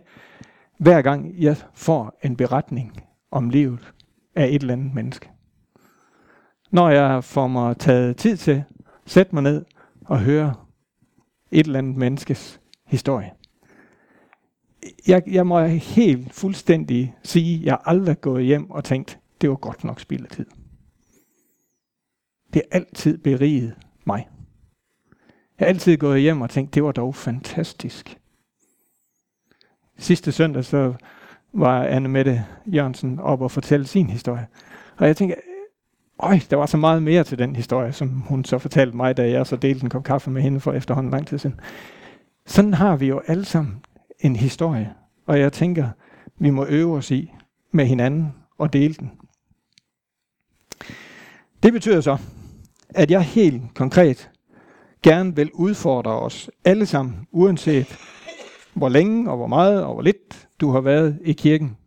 hver 0.77 1.01
gang 1.01 1.41
jeg 1.41 1.57
får 1.73 2.19
en 2.23 2.35
beretning 2.35 3.03
om 3.31 3.49
livet 3.49 3.93
af 4.35 4.45
et 4.47 4.61
eller 4.61 4.73
andet 4.73 4.93
menneske. 4.93 5.29
Når 6.71 6.89
jeg 6.89 7.23
får 7.23 7.47
mig 7.47 7.77
taget 7.77 8.17
tid 8.17 8.37
til, 8.37 8.63
sætte 9.05 9.35
mig 9.35 9.43
ned 9.43 9.65
og 10.05 10.19
høre 10.19 10.53
et 11.51 11.65
eller 11.65 11.79
andet 11.79 11.97
menneskes 11.97 12.59
historie. 12.85 13.31
Jeg, 15.07 15.23
jeg 15.27 15.47
må 15.47 15.65
helt 15.65 16.33
fuldstændig 16.33 17.15
sige, 17.23 17.59
at 17.59 17.65
jeg 17.65 17.77
aldrig 17.85 18.11
er 18.11 18.15
gået 18.15 18.45
hjem 18.45 18.71
og 18.71 18.83
tænkt, 18.83 19.19
det 19.41 19.49
var 19.49 19.55
godt 19.55 19.83
nok 19.83 19.99
spilletid. 19.99 20.45
Det 22.53 22.61
har 22.71 22.79
altid 22.79 23.17
beriget 23.17 23.75
mig. 24.05 24.27
Jeg 25.59 25.65
har 25.65 25.65
altid 25.65 25.97
gået 25.97 26.21
hjem 26.21 26.41
og 26.41 26.49
tænkt, 26.49 26.73
det 26.75 26.83
var 26.83 26.91
dog 26.91 27.15
fantastisk. 27.15 28.19
Sidste 29.97 30.31
søndag 30.31 30.65
så 30.65 30.93
var 31.53 31.83
Anne 31.83 32.09
Mette 32.09 32.45
Jørgensen 32.65 33.19
op 33.19 33.41
og 33.41 33.51
fortælle 33.51 33.87
sin 33.87 34.09
historie. 34.09 34.47
Og 34.97 35.07
jeg 35.07 35.17
tænker, 35.17 35.35
øj, 36.19 36.39
der 36.49 36.55
var 36.55 36.65
så 36.65 36.77
meget 36.77 37.03
mere 37.03 37.23
til 37.23 37.39
den 37.39 37.55
historie, 37.55 37.93
som 37.93 38.09
hun 38.09 38.45
så 38.45 38.57
fortalte 38.57 38.97
mig, 38.97 39.17
da 39.17 39.29
jeg 39.29 39.47
så 39.47 39.55
delte 39.55 39.83
en 39.83 39.89
kop 39.89 40.03
kaffe 40.03 40.31
med 40.31 40.41
hende 40.41 40.59
for 40.59 40.73
efterhånden 40.73 41.11
lang 41.11 41.27
tid 41.27 41.37
siden. 41.37 41.59
Sådan 42.45 42.73
har 42.73 42.95
vi 42.95 43.07
jo 43.07 43.21
alle 43.27 43.45
sammen 43.45 43.85
en 44.19 44.35
historie, 44.35 44.93
og 45.25 45.39
jeg 45.39 45.53
tænker, 45.53 45.89
vi 46.39 46.49
må 46.49 46.65
øve 46.65 46.95
os 46.95 47.11
i 47.11 47.33
med 47.71 47.85
hinanden 47.85 48.33
og 48.57 48.73
dele 48.73 48.93
den. 48.93 49.11
Det 51.63 51.73
betyder 51.73 52.01
så, 52.01 52.17
at 52.89 53.11
jeg 53.11 53.21
helt 53.21 53.61
konkret 53.75 54.29
gerne 55.03 55.35
vil 55.35 55.51
udfordre 55.53 56.11
os 56.11 56.49
alle 56.65 56.85
sammen, 56.85 57.27
uanset 57.31 57.97
hvor 58.77 58.89
længe 58.89 59.31
og 59.31 59.37
hvor 59.37 59.47
meget 59.47 59.83
og 59.83 59.93
hvor 59.93 60.01
lidt 60.01 60.49
du 60.61 60.71
har 60.71 60.81
været 60.81 61.19
i 61.21 61.33
kirken. 61.33 61.77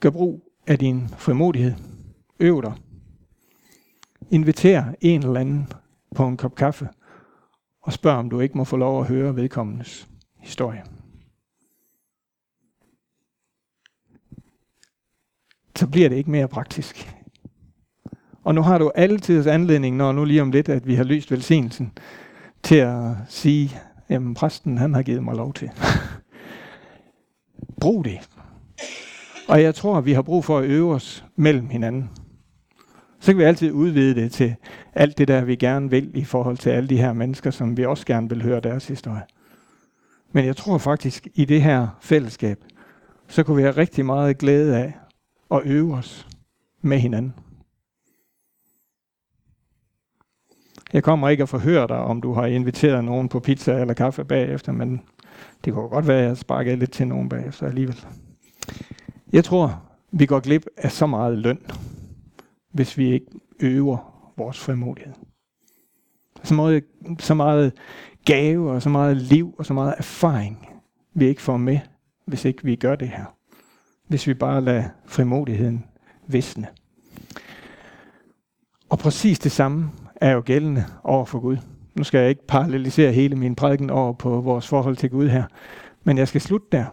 Gør 0.00 0.10
brug 0.10 0.52
af 0.66 0.78
din 0.78 1.08
frimodighed. 1.08 1.74
Øv 2.40 2.62
dig. 2.62 2.72
Inviter 4.30 4.84
en 5.00 5.22
eller 5.22 5.40
anden 5.40 5.72
på 6.14 6.26
en 6.26 6.36
kop 6.36 6.54
kaffe 6.54 6.88
og 7.82 7.92
spørg, 7.92 8.14
om 8.14 8.30
du 8.30 8.40
ikke 8.40 8.58
må 8.58 8.64
få 8.64 8.76
lov 8.76 9.00
at 9.00 9.06
høre 9.06 9.36
vedkommendes 9.36 10.08
historie. 10.38 10.84
Så 15.76 15.86
bliver 15.86 16.08
det 16.08 16.16
ikke 16.16 16.30
mere 16.30 16.48
praktisk. 16.48 17.14
Og 18.44 18.54
nu 18.54 18.62
har 18.62 18.78
du 18.78 18.92
altid 18.94 19.46
anledning, 19.46 19.96
når 19.96 20.12
nu 20.12 20.24
lige 20.24 20.42
om 20.42 20.50
lidt, 20.50 20.68
at 20.68 20.86
vi 20.86 20.94
har 20.94 21.04
løst 21.04 21.30
velsignelsen, 21.30 21.92
til 22.62 22.76
at 22.76 23.14
sige, 23.28 23.80
jamen 24.10 24.34
præsten 24.34 24.78
han 24.78 24.94
har 24.94 25.02
givet 25.02 25.24
mig 25.24 25.34
lov 25.34 25.54
til. 25.54 25.70
Brug 27.80 28.04
det. 28.04 28.18
Og 29.48 29.62
jeg 29.62 29.74
tror, 29.74 29.96
at 29.96 30.04
vi 30.04 30.12
har 30.12 30.22
brug 30.22 30.44
for 30.44 30.58
at 30.58 30.64
øve 30.64 30.94
os 30.94 31.24
mellem 31.36 31.68
hinanden. 31.68 32.10
Så 33.20 33.32
kan 33.32 33.38
vi 33.38 33.44
altid 33.44 33.72
udvide 33.72 34.14
det 34.14 34.32
til 34.32 34.54
alt 34.94 35.18
det 35.18 35.28
der, 35.28 35.44
vi 35.44 35.56
gerne 35.56 35.90
vil 35.90 36.10
i 36.14 36.24
forhold 36.24 36.56
til 36.56 36.70
alle 36.70 36.88
de 36.88 36.96
her 36.96 37.12
mennesker, 37.12 37.50
som 37.50 37.76
vi 37.76 37.84
også 37.84 38.06
gerne 38.06 38.28
vil 38.28 38.42
høre 38.42 38.60
deres 38.60 38.88
historie. 38.88 39.22
Men 40.32 40.44
jeg 40.46 40.56
tror 40.56 40.78
faktisk, 40.78 41.28
i 41.34 41.44
det 41.44 41.62
her 41.62 41.88
fællesskab, 42.00 42.64
så 43.28 43.42
kunne 43.42 43.56
vi 43.56 43.62
have 43.62 43.76
rigtig 43.76 44.06
meget 44.06 44.38
glæde 44.38 44.76
af 44.76 44.92
at 45.50 45.60
øve 45.64 45.94
os 45.94 46.28
med 46.82 46.98
hinanden. 46.98 47.34
Jeg 50.92 51.02
kommer 51.02 51.28
ikke 51.28 51.42
at 51.42 51.48
forhøre 51.48 51.86
dig, 51.88 51.96
om 51.96 52.20
du 52.20 52.32
har 52.32 52.46
inviteret 52.46 53.04
nogen 53.04 53.28
på 53.28 53.40
pizza 53.40 53.80
eller 53.80 53.94
kaffe 53.94 54.24
bagefter, 54.24 54.72
men 54.72 55.02
det 55.64 55.72
kunne 55.72 55.88
godt 55.88 56.08
være, 56.08 56.18
at 56.18 56.28
jeg 56.28 56.36
sparkede 56.36 56.76
lidt 56.76 56.92
til 56.92 57.08
nogen 57.08 57.28
bagefter 57.28 57.66
alligevel. 57.66 58.06
Jeg 59.32 59.44
tror, 59.44 59.82
vi 60.10 60.26
går 60.26 60.40
glip 60.40 60.66
af 60.76 60.92
så 60.92 61.06
meget 61.06 61.38
løn, 61.38 61.58
hvis 62.72 62.98
vi 62.98 63.12
ikke 63.12 63.26
øver 63.60 64.30
vores 64.36 64.58
frimodighed. 64.58 65.12
Så 66.42 66.54
meget, 66.54 66.84
så 67.18 67.34
meget 67.34 67.72
gave 68.24 68.70
og 68.70 68.82
så 68.82 68.88
meget 68.88 69.16
liv 69.16 69.54
og 69.58 69.66
så 69.66 69.74
meget 69.74 69.94
erfaring, 69.98 70.68
vi 71.14 71.26
ikke 71.26 71.42
får 71.42 71.56
med, 71.56 71.78
hvis 72.26 72.44
ikke 72.44 72.64
vi 72.64 72.76
gør 72.76 72.96
det 72.96 73.08
her. 73.08 73.24
Hvis 74.08 74.26
vi 74.26 74.34
bare 74.34 74.60
lader 74.60 74.84
frimodigheden 75.06 75.84
visne. 76.26 76.66
Og 78.88 78.98
præcis 78.98 79.38
det 79.38 79.52
samme 79.52 79.90
er 80.22 80.32
jo 80.32 80.42
gældende 80.44 80.84
over 81.04 81.24
for 81.24 81.40
Gud. 81.40 81.56
Nu 81.94 82.04
skal 82.04 82.20
jeg 82.20 82.28
ikke 82.28 82.46
parallelisere 82.46 83.12
hele 83.12 83.36
min 83.36 83.54
prædiken 83.54 83.90
over 83.90 84.12
på 84.12 84.40
vores 84.40 84.68
forhold 84.68 84.96
til 84.96 85.10
Gud 85.10 85.28
her, 85.28 85.44
men 86.04 86.18
jeg 86.18 86.28
skal 86.28 86.40
slutte 86.40 86.66
der. 86.72 86.84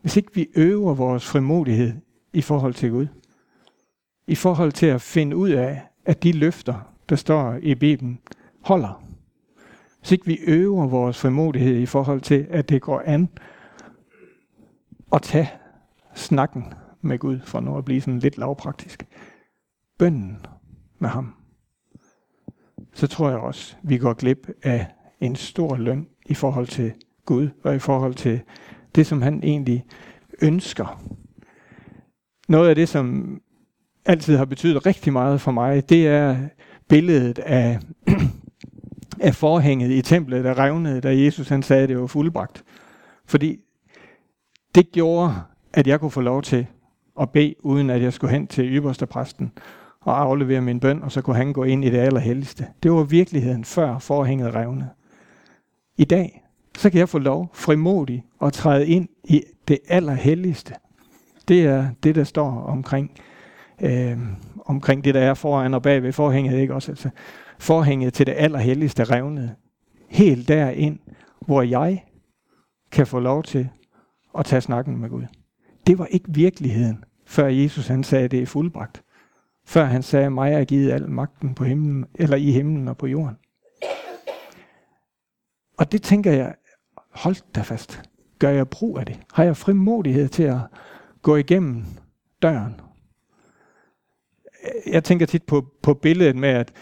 Hvis 0.00 0.16
ikke 0.16 0.34
vi 0.34 0.46
øver 0.54 0.94
vores 0.94 1.26
frimodighed 1.26 1.92
i 2.32 2.42
forhold 2.42 2.74
til 2.74 2.90
Gud, 2.90 3.06
i 4.26 4.34
forhold 4.34 4.72
til 4.72 4.86
at 4.86 5.00
finde 5.00 5.36
ud 5.36 5.50
af, 5.50 5.82
at 6.04 6.22
de 6.22 6.32
løfter, 6.32 6.92
der 7.08 7.16
står 7.16 7.58
i 7.62 7.74
Bibelen, 7.74 8.18
holder. 8.64 9.02
Hvis 9.98 10.12
ikke 10.12 10.26
vi 10.26 10.38
øver 10.46 10.86
vores 10.86 11.20
frimodighed 11.20 11.76
i 11.76 11.86
forhold 11.86 12.20
til, 12.20 12.46
at 12.50 12.68
det 12.68 12.82
går 12.82 13.02
an 13.06 13.28
at 15.12 15.22
tage 15.22 15.50
snakken 16.14 16.74
med 17.00 17.18
Gud, 17.18 17.40
for 17.40 17.60
nu 17.60 17.78
at 17.78 17.84
blive 17.84 18.00
sådan 18.00 18.18
lidt 18.18 18.38
lavpraktisk. 18.38 19.06
Bønden 19.98 20.46
med 20.98 21.08
ham 21.08 21.34
så 22.96 23.06
tror 23.06 23.28
jeg 23.30 23.38
også, 23.38 23.76
vi 23.82 23.98
går 23.98 24.12
glip 24.12 24.48
af 24.62 24.86
en 25.20 25.36
stor 25.36 25.76
løn 25.76 26.06
i 26.26 26.34
forhold 26.34 26.66
til 26.66 26.92
Gud, 27.24 27.48
og 27.64 27.74
i 27.74 27.78
forhold 27.78 28.14
til 28.14 28.40
det, 28.94 29.06
som 29.06 29.22
han 29.22 29.40
egentlig 29.42 29.84
ønsker. 30.42 31.02
Noget 32.48 32.68
af 32.68 32.74
det, 32.74 32.88
som 32.88 33.38
altid 34.04 34.36
har 34.36 34.44
betydet 34.44 34.86
rigtig 34.86 35.12
meget 35.12 35.40
for 35.40 35.50
mig, 35.50 35.88
det 35.88 36.06
er 36.08 36.36
billedet 36.88 37.38
af, 37.38 37.78
af 39.20 39.34
forhænget 39.34 39.90
i 39.90 40.02
templet, 40.02 40.44
der 40.44 40.58
revnede, 40.58 41.00
da 41.00 41.16
Jesus 41.16 41.48
han 41.48 41.62
sagde, 41.62 41.82
at 41.82 41.88
det 41.88 42.00
var 42.00 42.06
fuldbragt. 42.06 42.64
Fordi 43.26 43.60
det 44.74 44.92
gjorde, 44.92 45.34
at 45.72 45.86
jeg 45.86 46.00
kunne 46.00 46.10
få 46.10 46.20
lov 46.20 46.42
til 46.42 46.66
at 47.20 47.30
bede, 47.30 47.54
uden 47.60 47.90
at 47.90 48.02
jeg 48.02 48.12
skulle 48.12 48.32
hen 48.32 48.46
til 48.46 48.76
ypperste 48.76 49.06
præsten 49.06 49.52
og 50.06 50.20
aflevere 50.20 50.60
min 50.60 50.80
bøn, 50.80 51.02
og 51.02 51.12
så 51.12 51.22
kunne 51.22 51.36
han 51.36 51.52
gå 51.52 51.64
ind 51.64 51.84
i 51.84 51.90
det 51.90 51.98
allerhelligste. 51.98 52.66
Det 52.82 52.92
var 52.92 53.02
virkeligheden 53.02 53.64
før 53.64 53.98
forhænget 53.98 54.54
revne. 54.54 54.90
I 55.96 56.04
dag, 56.04 56.42
så 56.78 56.90
kan 56.90 56.98
jeg 56.98 57.08
få 57.08 57.18
lov 57.18 57.50
frimodigt 57.54 58.22
at 58.42 58.52
træde 58.52 58.86
ind 58.86 59.08
i 59.24 59.42
det 59.68 59.78
allerhelligste. 59.88 60.74
Det 61.48 61.64
er 61.66 61.88
det, 62.02 62.14
der 62.14 62.24
står 62.24 62.48
omkring, 62.48 63.10
øh, 63.82 64.18
omkring 64.66 65.04
det, 65.04 65.14
der 65.14 65.20
er 65.20 65.34
foran 65.34 65.74
og 65.74 65.82
bag 65.82 66.02
ved 66.02 66.12
forhænget. 66.12 66.58
Ikke? 66.58 66.74
Også, 66.74 66.92
altså, 66.92 67.10
forhænget 67.58 68.14
til 68.14 68.26
det 68.26 68.34
allerhelligste 68.36 69.04
revnede. 69.04 69.54
Helt 70.08 70.48
derind, 70.48 70.98
hvor 71.46 71.62
jeg 71.62 72.04
kan 72.92 73.06
få 73.06 73.20
lov 73.20 73.42
til 73.42 73.68
at 74.38 74.44
tage 74.44 74.60
snakken 74.60 75.00
med 75.00 75.08
Gud. 75.08 75.24
Det 75.86 75.98
var 75.98 76.06
ikke 76.06 76.26
virkeligheden, 76.28 77.04
før 77.26 77.46
Jesus 77.46 77.86
han 77.86 78.04
sagde, 78.04 78.24
at 78.24 78.30
det 78.30 78.42
er 78.42 78.46
fuldbragt 78.46 79.02
før 79.66 79.84
han 79.84 80.02
sagde, 80.02 80.30
mig 80.30 80.52
er 80.52 80.64
givet 80.64 80.92
al 80.92 81.10
magten 81.10 81.54
på 81.54 81.64
himlen, 81.64 82.04
eller 82.14 82.36
i 82.36 82.50
himlen 82.50 82.88
og 82.88 82.96
på 82.96 83.06
jorden. 83.06 83.36
Og 85.78 85.92
det 85.92 86.02
tænker 86.02 86.32
jeg, 86.32 86.54
hold 87.10 87.36
da 87.54 87.60
fast. 87.60 88.02
Gør 88.38 88.48
jeg 88.48 88.68
brug 88.68 88.98
af 88.98 89.06
det? 89.06 89.18
Har 89.32 89.44
jeg 89.44 89.56
frimodighed 89.56 90.28
til 90.28 90.42
at 90.42 90.58
gå 91.22 91.36
igennem 91.36 91.84
døren? 92.42 92.80
Jeg 94.86 95.04
tænker 95.04 95.26
tit 95.26 95.42
på, 95.42 95.66
på 95.82 95.94
billedet 95.94 96.36
med, 96.36 96.48
at, 96.48 96.72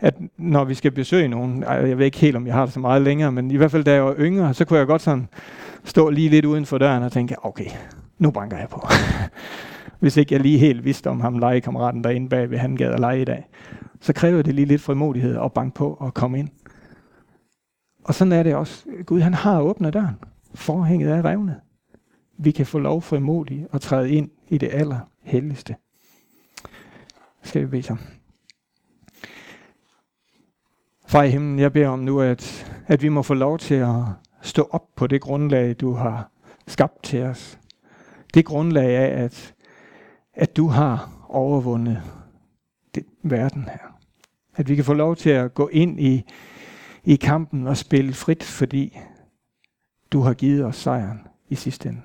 at 0.00 0.14
når 0.36 0.64
vi 0.64 0.74
skal 0.74 0.90
besøge 0.90 1.28
nogen, 1.28 1.62
jeg 1.62 1.98
ved 1.98 2.06
ikke 2.06 2.18
helt, 2.18 2.36
om 2.36 2.46
jeg 2.46 2.54
har 2.54 2.64
det 2.64 2.74
så 2.74 2.80
meget 2.80 3.02
længere, 3.02 3.32
men 3.32 3.50
i 3.50 3.56
hvert 3.56 3.70
fald 3.70 3.84
da 3.84 3.92
jeg 3.92 4.04
var 4.04 4.14
yngre, 4.18 4.54
så 4.54 4.64
kunne 4.64 4.78
jeg 4.78 4.86
godt 4.86 5.02
sådan 5.02 5.28
stå 5.84 6.10
lige 6.10 6.28
lidt 6.28 6.44
uden 6.44 6.66
for 6.66 6.78
døren 6.78 7.02
og 7.02 7.12
tænke, 7.12 7.44
okay, 7.44 7.66
nu 8.18 8.30
banker 8.30 8.58
jeg 8.58 8.68
på 8.68 8.86
hvis 10.02 10.16
ikke 10.16 10.34
jeg 10.34 10.40
lige 10.40 10.58
helt 10.58 10.84
vidste 10.84 11.10
om 11.10 11.20
ham 11.20 11.38
legekammeraten 11.38 12.04
derinde 12.04 12.28
bag 12.28 12.50
ved 12.50 12.58
han 12.58 12.76
gad 12.76 12.92
at 12.92 13.00
lege 13.00 13.22
i 13.22 13.24
dag. 13.24 13.48
Så 14.00 14.12
kræver 14.12 14.42
det 14.42 14.54
lige 14.54 14.66
lidt 14.66 14.80
frimodighed 14.80 15.38
at 15.44 15.52
banke 15.52 15.74
på 15.74 15.94
og 15.94 16.14
komme 16.14 16.38
ind. 16.38 16.48
Og 18.04 18.14
sådan 18.14 18.32
er 18.32 18.42
det 18.42 18.54
også. 18.54 18.84
Gud 19.06 19.20
han 19.20 19.34
har 19.34 19.60
åbnet 19.60 19.94
døren. 19.94 20.14
Forhænget 20.54 21.10
er 21.10 21.24
revnet. 21.24 21.60
Vi 22.38 22.50
kan 22.50 22.66
få 22.66 22.78
lov 22.78 23.02
frimodigt 23.02 23.66
at 23.72 23.80
træde 23.80 24.10
ind 24.10 24.30
i 24.48 24.58
det 24.58 24.70
allerhelligste. 24.72 25.76
Skal 27.42 27.62
vi 27.62 27.66
bede 27.66 27.82
sammen. 27.82 28.06
Far 31.06 31.22
i 31.22 31.30
himlen, 31.30 31.58
jeg 31.58 31.72
beder 31.72 31.88
om 31.88 31.98
nu, 31.98 32.20
at, 32.20 32.72
at 32.86 33.02
vi 33.02 33.08
må 33.08 33.22
få 33.22 33.34
lov 33.34 33.58
til 33.58 33.74
at 33.74 33.94
stå 34.40 34.68
op 34.70 34.84
på 34.96 35.06
det 35.06 35.20
grundlag, 35.20 35.74
du 35.80 35.92
har 35.92 36.30
skabt 36.66 37.02
til 37.02 37.22
os. 37.22 37.58
Det 38.34 38.44
grundlag 38.44 38.96
af, 38.96 39.24
at, 39.24 39.54
at 40.34 40.56
du 40.56 40.66
har 40.66 41.26
overvundet 41.28 42.02
det, 42.94 43.04
verden 43.22 43.62
her. 43.64 43.98
At 44.56 44.68
vi 44.68 44.74
kan 44.74 44.84
få 44.84 44.92
lov 44.94 45.16
til 45.16 45.30
at 45.30 45.54
gå 45.54 45.68
ind 45.68 46.00
i, 46.00 46.24
i 47.04 47.16
kampen 47.16 47.66
og 47.66 47.76
spille 47.76 48.12
frit, 48.12 48.42
fordi 48.42 48.98
du 50.12 50.20
har 50.20 50.34
givet 50.34 50.64
os 50.64 50.76
sejren 50.76 51.20
i 51.48 51.54
sidste 51.54 51.88
ende. 51.88 52.02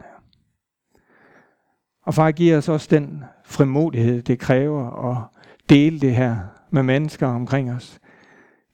Og 2.05 2.13
far, 2.13 2.31
giver 2.31 2.57
os 2.57 2.69
også 2.69 2.87
den 2.91 3.23
frimodighed, 3.45 4.21
det 4.21 4.39
kræver 4.39 5.11
at 5.11 5.23
dele 5.69 5.99
det 5.99 6.15
her 6.15 6.37
med 6.71 6.83
mennesker 6.83 7.27
omkring 7.27 7.71
os. 7.71 7.99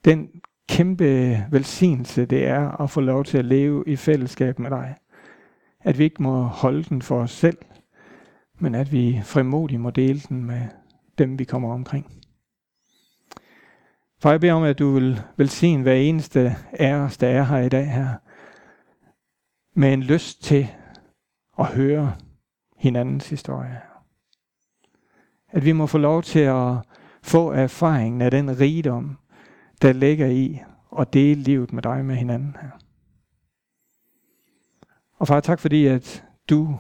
Den 0.05 0.29
kæmpe 0.69 1.37
velsignelse, 1.51 2.25
det 2.25 2.47
er 2.47 2.81
at 2.81 2.89
få 2.89 3.01
lov 3.01 3.23
til 3.23 3.37
at 3.37 3.45
leve 3.45 3.83
i 3.87 3.95
fællesskab 3.95 4.59
med 4.59 4.69
dig. 4.69 4.95
At 5.81 5.97
vi 5.97 6.03
ikke 6.03 6.23
må 6.23 6.41
holde 6.43 6.83
den 6.83 7.01
for 7.01 7.19
os 7.21 7.31
selv, 7.31 7.57
men 8.63 8.75
at 8.75 8.91
vi 8.91 9.21
frimodigt 9.23 9.81
må 9.81 9.89
dele 9.89 10.19
den 10.19 10.45
med 10.45 10.67
dem, 11.17 11.39
vi 11.39 11.43
kommer 11.43 11.73
omkring. 11.73 12.11
For 14.19 14.29
jeg 14.29 14.39
beder 14.39 14.53
om, 14.53 14.63
at 14.63 14.79
du 14.79 14.91
vil 14.93 15.21
velsigne 15.37 15.83
hver 15.83 15.93
eneste 15.93 16.55
af 16.73 16.93
os, 16.93 17.17
der 17.17 17.27
er 17.27 17.43
her 17.43 17.57
i 17.57 17.69
dag 17.69 17.91
her, 17.91 18.15
med 19.75 19.93
en 19.93 20.03
lyst 20.03 20.43
til 20.43 20.67
at 21.59 21.65
høre 21.65 22.15
hinandens 22.77 23.29
historie. 23.29 23.81
At 25.49 25.65
vi 25.65 25.71
må 25.71 25.87
få 25.87 25.97
lov 25.97 26.23
til 26.23 26.39
at 26.39 26.77
få 27.23 27.51
erfaringen 27.51 28.21
af 28.21 28.31
den 28.31 28.59
rigdom, 28.59 29.17
der 29.81 29.93
ligger 29.93 30.27
i 30.27 30.61
at 30.99 31.13
dele 31.13 31.41
livet 31.41 31.73
med 31.73 31.83
dig 31.83 32.05
med 32.05 32.15
hinanden 32.15 32.57
her. 32.61 32.69
Og 35.17 35.27
far, 35.27 35.39
tak 35.39 35.59
fordi, 35.59 35.85
at 35.85 36.25
du 36.49 36.79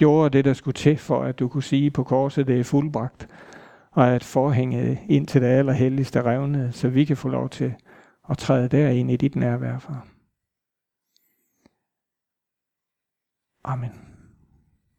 gjorde 0.00 0.36
det, 0.36 0.44
der 0.44 0.52
skulle 0.52 0.74
til, 0.74 0.96
for 0.96 1.22
at 1.22 1.38
du 1.38 1.48
kunne 1.48 1.62
sige 1.62 1.90
på 1.90 2.04
korset, 2.04 2.46
det 2.46 2.60
er 2.60 2.64
fuldbragt, 2.64 3.28
og 3.90 4.08
at 4.08 4.24
forhænget 4.24 4.98
ind 5.08 5.26
til 5.26 5.42
det 5.42 5.46
allerhelligste 5.46 6.22
revnede, 6.22 6.72
så 6.72 6.88
vi 6.88 7.04
kan 7.04 7.16
få 7.16 7.28
lov 7.28 7.48
til 7.48 7.74
at 8.30 8.38
træde 8.38 8.68
derind 8.68 9.10
i 9.10 9.16
dit 9.16 9.36
nærvær, 9.36 9.78
far. 9.78 10.06
Amen. 13.64 14.09